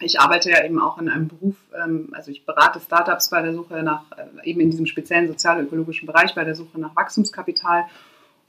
ich 0.00 0.18
arbeite 0.18 0.50
ja 0.50 0.64
eben 0.64 0.80
auch 0.80 0.98
in 0.98 1.08
einem 1.08 1.28
Beruf, 1.28 1.56
ähm, 1.74 2.08
also 2.12 2.30
ich 2.30 2.46
berate 2.46 2.80
Startups 2.80 3.30
bei 3.30 3.42
der 3.42 3.52
Suche 3.52 3.82
nach, 3.82 4.04
äh, 4.12 4.48
eben 4.48 4.60
in 4.60 4.70
diesem 4.70 4.86
speziellen 4.86 5.26
sozial-ökologischen 5.28 6.06
Bereich, 6.06 6.34
bei 6.34 6.44
der 6.44 6.54
Suche 6.54 6.80
nach 6.80 6.96
Wachstumskapital. 6.96 7.84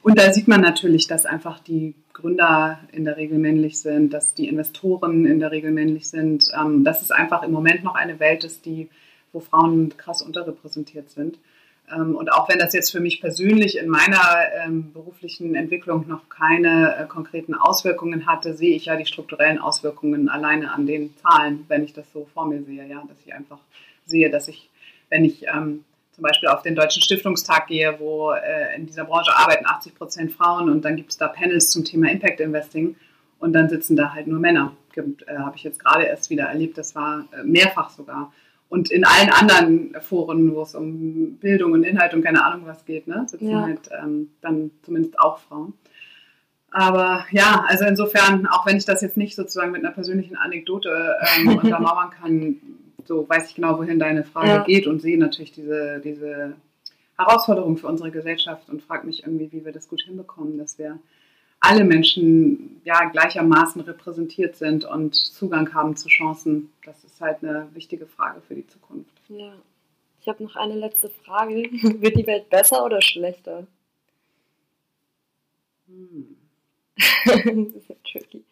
Und 0.04 0.18
da 0.18 0.32
sieht 0.32 0.48
man 0.48 0.62
natürlich, 0.62 1.08
dass 1.08 1.26
einfach 1.26 1.60
die 1.60 1.94
Gründer 2.14 2.80
in 2.92 3.04
der 3.04 3.18
Regel 3.18 3.38
männlich 3.38 3.80
sind, 3.80 4.14
dass 4.14 4.34
die 4.34 4.48
Investoren 4.48 5.26
in 5.26 5.40
der 5.40 5.52
Regel 5.52 5.72
männlich 5.72 6.10
sind, 6.10 6.46
ähm, 6.60 6.84
dass 6.84 7.02
es 7.02 7.12
einfach 7.12 7.44
im 7.44 7.52
Moment 7.52 7.84
noch 7.84 7.96
eine 7.96 8.20
Welt 8.20 8.44
ist, 8.44 8.66
die, 8.66 8.90
wo 9.34 9.40
Frauen 9.40 9.96
krass 9.98 10.22
unterrepräsentiert 10.22 11.10
sind. 11.10 11.40
Ähm, 11.94 12.16
und 12.16 12.32
auch 12.32 12.50
wenn 12.50 12.60
das 12.60 12.74
jetzt 12.74 12.92
für 12.92 13.00
mich 13.00 13.22
persönlich 13.22 13.78
in 13.78 13.90
meiner 13.90 14.22
ähm, 14.64 14.92
beruflichen 14.94 15.56
Entwicklung 15.56 16.08
noch 16.08 16.30
keine 16.30 16.96
äh, 16.98 17.06
konkreten 17.08 17.54
Auswirkungen 17.54 18.26
hatte, 18.26 18.54
sehe 18.54 18.76
ich 18.76 18.86
ja 18.86 18.96
die 18.96 19.06
strukturellen 19.06 19.60
Auswirkungen 19.60 20.30
alleine 20.30 20.74
an 20.74 20.86
den 20.86 21.16
Zahlen, 21.18 21.66
wenn 21.68 21.84
ich 21.84 21.94
das 21.94 22.12
so 22.12 22.28
vor 22.34 22.48
mir 22.48 22.64
sehe, 22.64 22.88
ja, 22.88 23.04
dass 23.08 23.18
ich 23.26 23.34
einfach 23.34 23.60
sehe, 24.06 24.30
dass 24.30 24.48
ich, 24.48 24.70
wenn 25.10 25.26
ich 25.26 25.46
ähm, 25.48 25.84
zum 26.12 26.24
Beispiel 26.24 26.50
auf 26.50 26.62
den 26.62 26.76
Deutschen 26.76 27.02
Stiftungstag 27.02 27.68
gehe, 27.68 27.96
wo 28.00 28.32
äh, 28.32 28.76
in 28.76 28.86
dieser 28.86 29.06
Branche 29.06 29.36
arbeiten 29.36 29.66
80 29.66 29.96
Prozent 29.96 30.32
Frauen 30.32 30.70
und 30.70 30.84
dann 30.84 30.96
gibt 30.96 31.12
es 31.12 31.18
da 31.18 31.28
Panels 31.28 31.72
zum 31.72 31.86
Thema 31.86 32.12
Impact 32.12 32.40
Investing 32.40 32.96
und 33.40 33.54
dann 33.54 33.70
sitzen 33.70 33.96
da 33.96 34.14
halt 34.14 34.28
nur 34.28 34.40
Männer. 34.40 34.76
Äh, 34.96 35.38
Habe 35.38 35.56
ich 35.56 35.64
jetzt 35.64 35.84
gerade 35.84 36.04
erst 36.04 36.30
wieder 36.30 36.46
erlebt, 36.46 36.78
das 36.78 36.96
war 36.96 37.26
äh, 37.32 37.44
mehrfach 37.44 37.90
sogar. 37.90 38.32
Und 38.72 38.90
in 38.90 39.04
allen 39.04 39.30
anderen 39.30 39.98
Foren, 40.00 40.56
wo 40.56 40.62
es 40.62 40.76
um 40.76 41.36
Bildung 41.42 41.74
und 41.74 41.84
Inhalt 41.84 42.14
und 42.14 42.24
keine 42.24 42.46
Ahnung 42.46 42.66
was 42.66 42.86
geht, 42.86 43.06
ne, 43.06 43.26
sitzen 43.28 43.50
ja. 43.50 43.64
halt 43.64 43.90
ähm, 44.02 44.30
dann 44.40 44.72
zumindest 44.84 45.20
auch 45.20 45.40
Frauen. 45.40 45.74
Aber 46.72 47.26
ja, 47.32 47.66
also 47.68 47.84
insofern, 47.84 48.48
auch 48.48 48.66
wenn 48.66 48.78
ich 48.78 48.86
das 48.86 49.02
jetzt 49.02 49.18
nicht 49.18 49.36
sozusagen 49.36 49.74
mit 49.74 49.84
einer 49.84 49.94
persönlichen 49.94 50.38
Anekdote 50.38 51.18
ähm, 51.38 51.58
untermauern 51.62 52.12
kann, 52.12 52.62
so 53.04 53.28
weiß 53.28 53.50
ich 53.50 53.56
genau, 53.56 53.78
wohin 53.78 54.00
deine 54.00 54.24
Frage 54.24 54.48
ja. 54.48 54.64
geht 54.64 54.88
und 54.88 55.02
sehe 55.02 55.20
natürlich 55.20 55.52
diese, 55.52 56.00
diese 56.02 56.54
Herausforderung 57.18 57.76
für 57.76 57.88
unsere 57.88 58.10
Gesellschaft 58.10 58.70
und 58.70 58.82
frage 58.82 59.06
mich 59.06 59.24
irgendwie, 59.24 59.52
wie 59.52 59.66
wir 59.66 59.74
das 59.74 59.90
gut 59.90 60.04
hinbekommen, 60.04 60.58
dass 60.58 60.80
wir 60.80 60.98
alle 61.62 61.86
Menschen 61.86 62.82
ja 62.84 63.06
gleichermaßen 63.06 63.82
repräsentiert 63.82 64.58
sind 64.58 64.84
und 64.84 65.16
Zugang 65.16 65.74
haben 65.74 65.96
zu 65.96 66.10
Chancen. 66.10 66.74
Das 66.84 67.04
ist 67.04 67.22
halt 67.22 67.44
eine 67.44 67.70
wichtige 67.74 68.08
Frage 68.08 68.42
für 68.42 68.56
die 68.56 68.68
Zukunft. 68.68 69.12
Ja. 69.30 69.54
Ich 70.20 70.28
habe 70.28 70.44
noch 70.44 70.56
eine 70.56 70.76
letzte 70.76 71.10
Frage. 71.10 71.54
Wird 72.02 72.18
die 72.18 72.28
Welt 72.28 72.50
besser 72.50 72.84
oder 72.84 73.02
schlechter? 73.02 73.66
Hm. 75.88 76.36
das 77.26 77.36
ist 77.36 77.90
ja 77.90 77.96
tricky. 78.04 78.44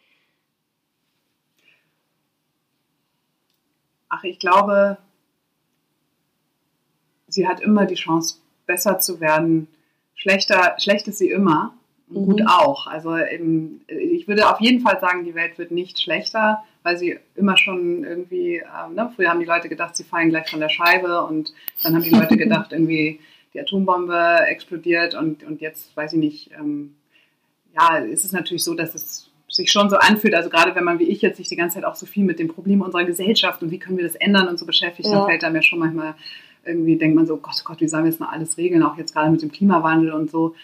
Ach, 4.08 4.24
ich 4.24 4.40
glaube, 4.40 4.98
sie 7.28 7.48
hat 7.48 7.60
immer 7.60 7.86
die 7.86 7.96
Chance, 7.96 8.38
besser 8.66 9.00
zu 9.00 9.20
werden. 9.20 9.68
Schlechter, 10.16 10.76
schlecht 10.80 11.08
ist 11.08 11.20
sie 11.20 11.30
immer 11.30 11.79
mhm. 12.10 12.26
gut 12.26 12.42
auch. 12.48 12.88
Also 12.88 13.18
eben, 13.18 13.82
ich 13.88 14.28
würde 14.28 14.50
auf 14.50 14.60
jeden 14.60 14.82
Fall 14.82 15.00
sagen, 15.00 15.24
die 15.24 15.36
Welt 15.36 15.58
wird 15.58 15.72
nicht 15.72 16.00
schlechter, 16.02 16.64
weil 16.84 16.98
sie 16.98 17.20
immer 17.36 17.58
schon 17.58 18.04
irgendwie, 18.04 18.58
äh, 18.58 18.94
ne, 18.94 19.12
früher 19.16 19.30
haben 19.30 19.40
die 19.40 19.46
Leute 19.46 19.70
gedacht, 19.70 19.96
sie 19.96 20.04
fallen 20.04 20.30
gleich 20.30 20.50
von 20.50 20.60
der 20.60 20.70
Scheibe 20.70 21.24
und 21.24 21.54
dann 21.84 21.96
haben 21.96 22.04
die 22.04 22.10
Leute 22.10 22.38
gedacht, 22.38 22.72
irgendwie 22.72 23.20
die 23.54 23.60
Atombombe 23.60 24.46
explodiert 24.48 25.16
und, 25.16 25.44
und 25.44 25.62
jetzt 25.62 25.96
weiß 25.96 26.14
ich 26.14 26.20
nicht, 26.20 26.52
ähm, 26.60 26.96
ja, 27.74 27.98
ist 27.98 28.26
es 28.26 28.32
natürlich 28.32 28.64
so, 28.64 28.74
dass 28.74 28.96
es 28.96 29.30
sich 29.48 29.72
schon 29.72 29.90
so 29.90 29.98
anfühlt, 29.98 30.36
also 30.36 30.50
gerade 30.50 30.76
wenn 30.76 30.84
man 30.84 31.00
wie 31.00 31.10
ich 31.10 31.22
jetzt 31.22 31.38
sich 31.38 31.50
die 31.50 31.56
ganze 31.56 31.76
Zeit 31.76 31.86
auch 31.86 31.96
so 31.96 32.06
viel 32.06 32.24
mit 32.24 32.40
den 32.40 32.48
Problemen 32.48 32.82
unserer 32.82 33.04
Gesellschaft 33.04 33.64
und 33.64 33.72
wie 33.72 33.80
können 33.80 33.98
wir 33.98 34.06
das 34.06 34.16
ändern 34.16 34.48
und 34.48 34.60
so 34.60 34.66
beschäftigt, 34.66 35.10
ja. 35.10 35.16
dann 35.16 35.28
fällt 35.28 35.44
da 35.44 35.50
mir 35.50 35.64
schon 35.64 35.80
manchmal 35.80 36.16
irgendwie, 36.66 36.98
denkt 36.98 37.16
man 37.16 37.26
so, 37.26 37.38
Gott, 37.38 37.56
oh 37.60 37.64
Gott, 37.66 37.82
wie 37.82 37.88
sollen 37.88 38.04
wir 38.04 38.12
jetzt 38.12 38.20
mal 38.20 38.30
alles 38.30 38.58
regeln, 38.58 38.84
auch 38.84 38.98
jetzt 38.98 39.14
gerade 39.14 39.32
mit 39.32 39.42
dem 39.42 39.52
Klimawandel 39.52 40.12
und 40.12 40.30
so. 40.30 40.56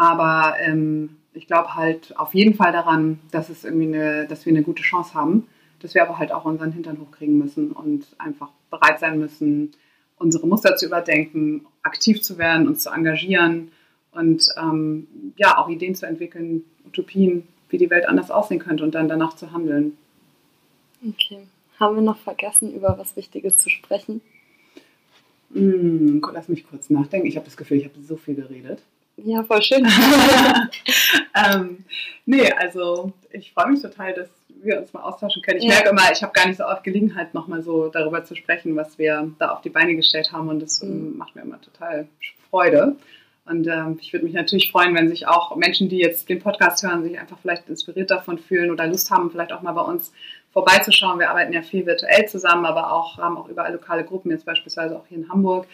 Aber 0.00 0.54
ähm, 0.58 1.18
ich 1.34 1.46
glaube 1.46 1.74
halt 1.74 2.18
auf 2.18 2.32
jeden 2.32 2.54
Fall 2.54 2.72
daran, 2.72 3.20
dass 3.32 3.50
es 3.50 3.64
irgendwie 3.66 3.88
eine, 3.88 4.26
dass 4.26 4.46
wir 4.46 4.50
eine 4.50 4.62
gute 4.62 4.82
Chance 4.82 5.12
haben, 5.12 5.46
dass 5.80 5.92
wir 5.92 6.02
aber 6.02 6.16
halt 6.16 6.32
auch 6.32 6.46
unseren 6.46 6.72
Hintern 6.72 6.98
hochkriegen 6.98 7.36
müssen 7.36 7.72
und 7.72 8.06
einfach 8.16 8.48
bereit 8.70 8.98
sein 8.98 9.18
müssen, 9.18 9.72
unsere 10.16 10.46
Muster 10.46 10.74
zu 10.76 10.86
überdenken, 10.86 11.66
aktiv 11.82 12.22
zu 12.22 12.38
werden, 12.38 12.66
uns 12.66 12.82
zu 12.84 12.88
engagieren 12.88 13.72
und 14.12 14.46
ähm, 14.56 15.06
ja 15.36 15.58
auch 15.58 15.68
Ideen 15.68 15.94
zu 15.94 16.06
entwickeln, 16.06 16.64
Utopien, 16.86 17.46
wie 17.68 17.76
die 17.76 17.90
Welt 17.90 18.08
anders 18.08 18.30
aussehen 18.30 18.58
könnte 18.58 18.84
und 18.84 18.94
dann 18.94 19.06
danach 19.06 19.36
zu 19.36 19.52
handeln. 19.52 19.98
Okay. 21.06 21.40
Haben 21.78 21.96
wir 21.96 22.02
noch 22.02 22.18
vergessen, 22.18 22.74
über 22.74 22.96
was 22.96 23.16
Wichtiges 23.16 23.58
zu 23.58 23.68
sprechen? 23.68 24.22
Hm, 25.52 26.22
lass 26.32 26.48
mich 26.48 26.66
kurz 26.66 26.88
nachdenken. 26.88 27.26
Ich 27.26 27.36
habe 27.36 27.44
das 27.44 27.58
Gefühl, 27.58 27.76
ich 27.76 27.84
habe 27.84 28.00
so 28.00 28.16
viel 28.16 28.34
geredet. 28.34 28.82
Ja, 29.24 29.42
voll 29.42 29.62
schön. 29.62 29.86
ähm, 31.34 31.84
nee, 32.26 32.50
also 32.52 33.12
ich 33.30 33.52
freue 33.52 33.70
mich 33.70 33.82
total, 33.82 34.14
dass 34.14 34.28
wir 34.62 34.80
uns 34.80 34.92
mal 34.92 35.02
austauschen 35.02 35.42
können. 35.42 35.58
Ich 35.58 35.64
ja. 35.64 35.70
merke 35.70 35.90
immer, 35.90 36.10
ich 36.12 36.22
habe 36.22 36.32
gar 36.32 36.46
nicht 36.46 36.58
so 36.58 36.64
oft 36.64 36.84
Gelegenheit, 36.84 37.34
nochmal 37.34 37.62
so 37.62 37.88
darüber 37.88 38.24
zu 38.24 38.34
sprechen, 38.34 38.76
was 38.76 38.98
wir 38.98 39.30
da 39.38 39.50
auf 39.50 39.62
die 39.62 39.70
Beine 39.70 39.94
gestellt 39.96 40.32
haben 40.32 40.48
und 40.48 40.60
das 40.60 40.82
mhm. 40.82 41.16
macht 41.16 41.34
mir 41.34 41.42
immer 41.42 41.60
total 41.60 42.08
Freude. 42.50 42.96
Und 43.46 43.66
ähm, 43.66 43.98
ich 44.00 44.12
würde 44.12 44.26
mich 44.26 44.34
natürlich 44.34 44.70
freuen, 44.70 44.94
wenn 44.94 45.08
sich 45.08 45.26
auch 45.26 45.56
Menschen, 45.56 45.88
die 45.88 45.98
jetzt 45.98 46.28
den 46.28 46.40
Podcast 46.40 46.84
hören, 46.84 47.02
sich 47.02 47.18
einfach 47.18 47.38
vielleicht 47.40 47.68
inspiriert 47.68 48.10
davon 48.10 48.38
fühlen 48.38 48.70
oder 48.70 48.86
Lust 48.86 49.10
haben, 49.10 49.30
vielleicht 49.30 49.52
auch 49.52 49.62
mal 49.62 49.72
bei 49.72 49.80
uns 49.80 50.12
vorbeizuschauen. 50.52 51.18
Wir 51.18 51.30
arbeiten 51.30 51.52
ja 51.52 51.62
viel 51.62 51.86
virtuell 51.86 52.28
zusammen, 52.28 52.64
aber 52.64 52.92
auch 52.92 53.18
haben 53.18 53.36
auch 53.36 53.48
überall 53.48 53.72
lokale 53.72 54.04
Gruppen, 54.04 54.30
jetzt 54.30 54.44
beispielsweise 54.44 54.96
auch 54.96 55.06
hier 55.08 55.18
in 55.18 55.28
Hamburg. 55.28 55.66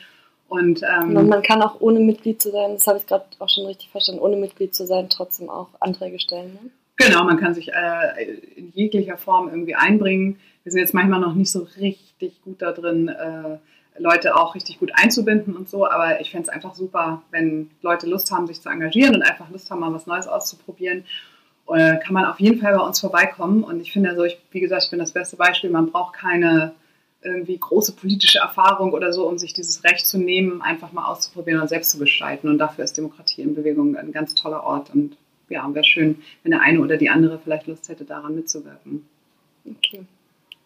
Und, 0.48 0.82
ähm, 0.82 1.16
und 1.16 1.28
man 1.28 1.42
kann 1.42 1.61
auch 1.62 1.80
ohne 1.80 1.98
Mitglied 2.00 2.40
zu 2.40 2.50
sein, 2.50 2.74
das 2.74 2.87
habe 2.87 2.98
ich 2.98 3.06
gerade 3.06 3.24
auch 3.40 3.48
schon 3.48 3.66
richtig 3.66 3.90
verstanden, 3.90 4.20
ohne 4.20 4.37
Mitglied 4.37 4.74
zu 4.74 4.87
sein, 4.87 5.09
trotzdem 5.09 5.50
auch 5.50 5.68
Anträge 5.80 6.20
stellen. 6.20 6.52
Ne? 6.52 6.70
Genau, 6.96 7.24
man 7.24 7.37
kann 7.37 7.54
sich 7.54 7.72
äh, 7.72 8.24
in 8.56 8.72
jeglicher 8.72 9.16
Form 9.18 9.48
irgendwie 9.48 9.74
einbringen. 9.74 10.38
Wir 10.62 10.72
sind 10.72 10.80
jetzt 10.80 10.94
manchmal 10.94 11.20
noch 11.20 11.35
nicht 11.35 11.50
so 11.50 11.66
richtig 11.78 12.42
gut 12.42 12.62
da 12.62 12.72
drin, 12.72 13.09
äh, 13.09 13.59
Leute 13.98 14.37
auch 14.37 14.54
richtig 14.54 14.78
gut 14.78 14.92
einzubinden 14.94 15.56
und 15.56 15.68
so, 15.68 15.88
aber 15.88 16.20
ich 16.20 16.30
fände 16.30 16.48
es 16.48 16.48
einfach 16.48 16.74
super, 16.74 17.22
wenn 17.30 17.70
Leute 17.82 18.06
Lust 18.06 18.30
haben, 18.30 18.46
sich 18.46 18.61
zu 18.61 18.68
engagieren 18.68 19.14
und 19.14 19.22
einfach 19.22 19.50
Lust 19.50 19.70
haben, 19.70 19.80
mal 19.80 19.92
was 19.92 20.06
Neues 20.06 20.26
auszuprobieren. 20.26 21.04
Äh, 21.68 21.98
kann 21.98 22.12
man 22.12 22.26
auf 22.26 22.38
jeden 22.38 22.61
Fall 22.61 22.74
bei 22.74 22.85
uns 22.85 23.00
vorbeikommen. 23.00 23.64
Und 23.64 23.80
ich 23.80 23.92
finde, 23.92 24.11
also 24.11 24.24
ich, 24.24 24.38
wie 24.52 24.61
gesagt, 24.61 24.85
ich 24.85 24.90
bin 24.90 24.98
das 24.98 25.12
beste 25.12 25.37
Beispiel, 25.37 25.70
man 25.70 25.90
braucht 25.90 26.14
keine 26.14 26.74
irgendwie 27.22 27.59
große 27.59 27.92
politische 27.92 28.38
Erfahrung 28.38 28.92
oder 28.92 29.12
so, 29.12 29.29
um 29.29 29.38
sich 29.38 29.52
dieses 29.52 29.85
Recht 29.85 30.07
zu 30.07 30.18
nehmen, 30.18 30.62
einfach 30.62 30.92
mal 30.92 31.07
auszuprobieren 31.07 31.61
und 31.61 31.68
selbst 31.68 31.90
zu 31.90 31.98
gestalten. 31.98 32.48
Und 32.48 32.59
dafür 32.59 32.85
ist 32.85 32.96
Demokratie 32.96 33.42
in 33.42 33.55
Bewegung 33.55 33.96
ein 33.96 34.12
ganz 34.12 34.35
toller 34.35 34.64
Ort. 34.64 34.94
Und 34.94 35.16
ja, 35.48 35.68
wäre 35.74 35.85
schön, 35.85 36.22
wenn 36.42 36.52
der 36.52 36.61
eine 36.61 36.81
oder 36.81 36.96
die 36.96 37.11
andere 37.11 37.38
vielleicht 37.38 37.66
Lust 37.66 37.88
hätte, 37.88 38.05
daran 38.05 38.35
mitzuwirken. 38.35 39.07
Okay. 39.64 40.02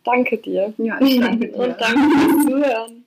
Danke 0.04 0.38
dir. 0.38 0.72
Ja, 0.78 1.00
ich 1.00 1.20
danke 1.20 1.48
dir. 1.48 1.56
und 1.56 1.76
danke 1.80 2.18
fürs 2.18 2.44
Zuhören. 2.46 2.99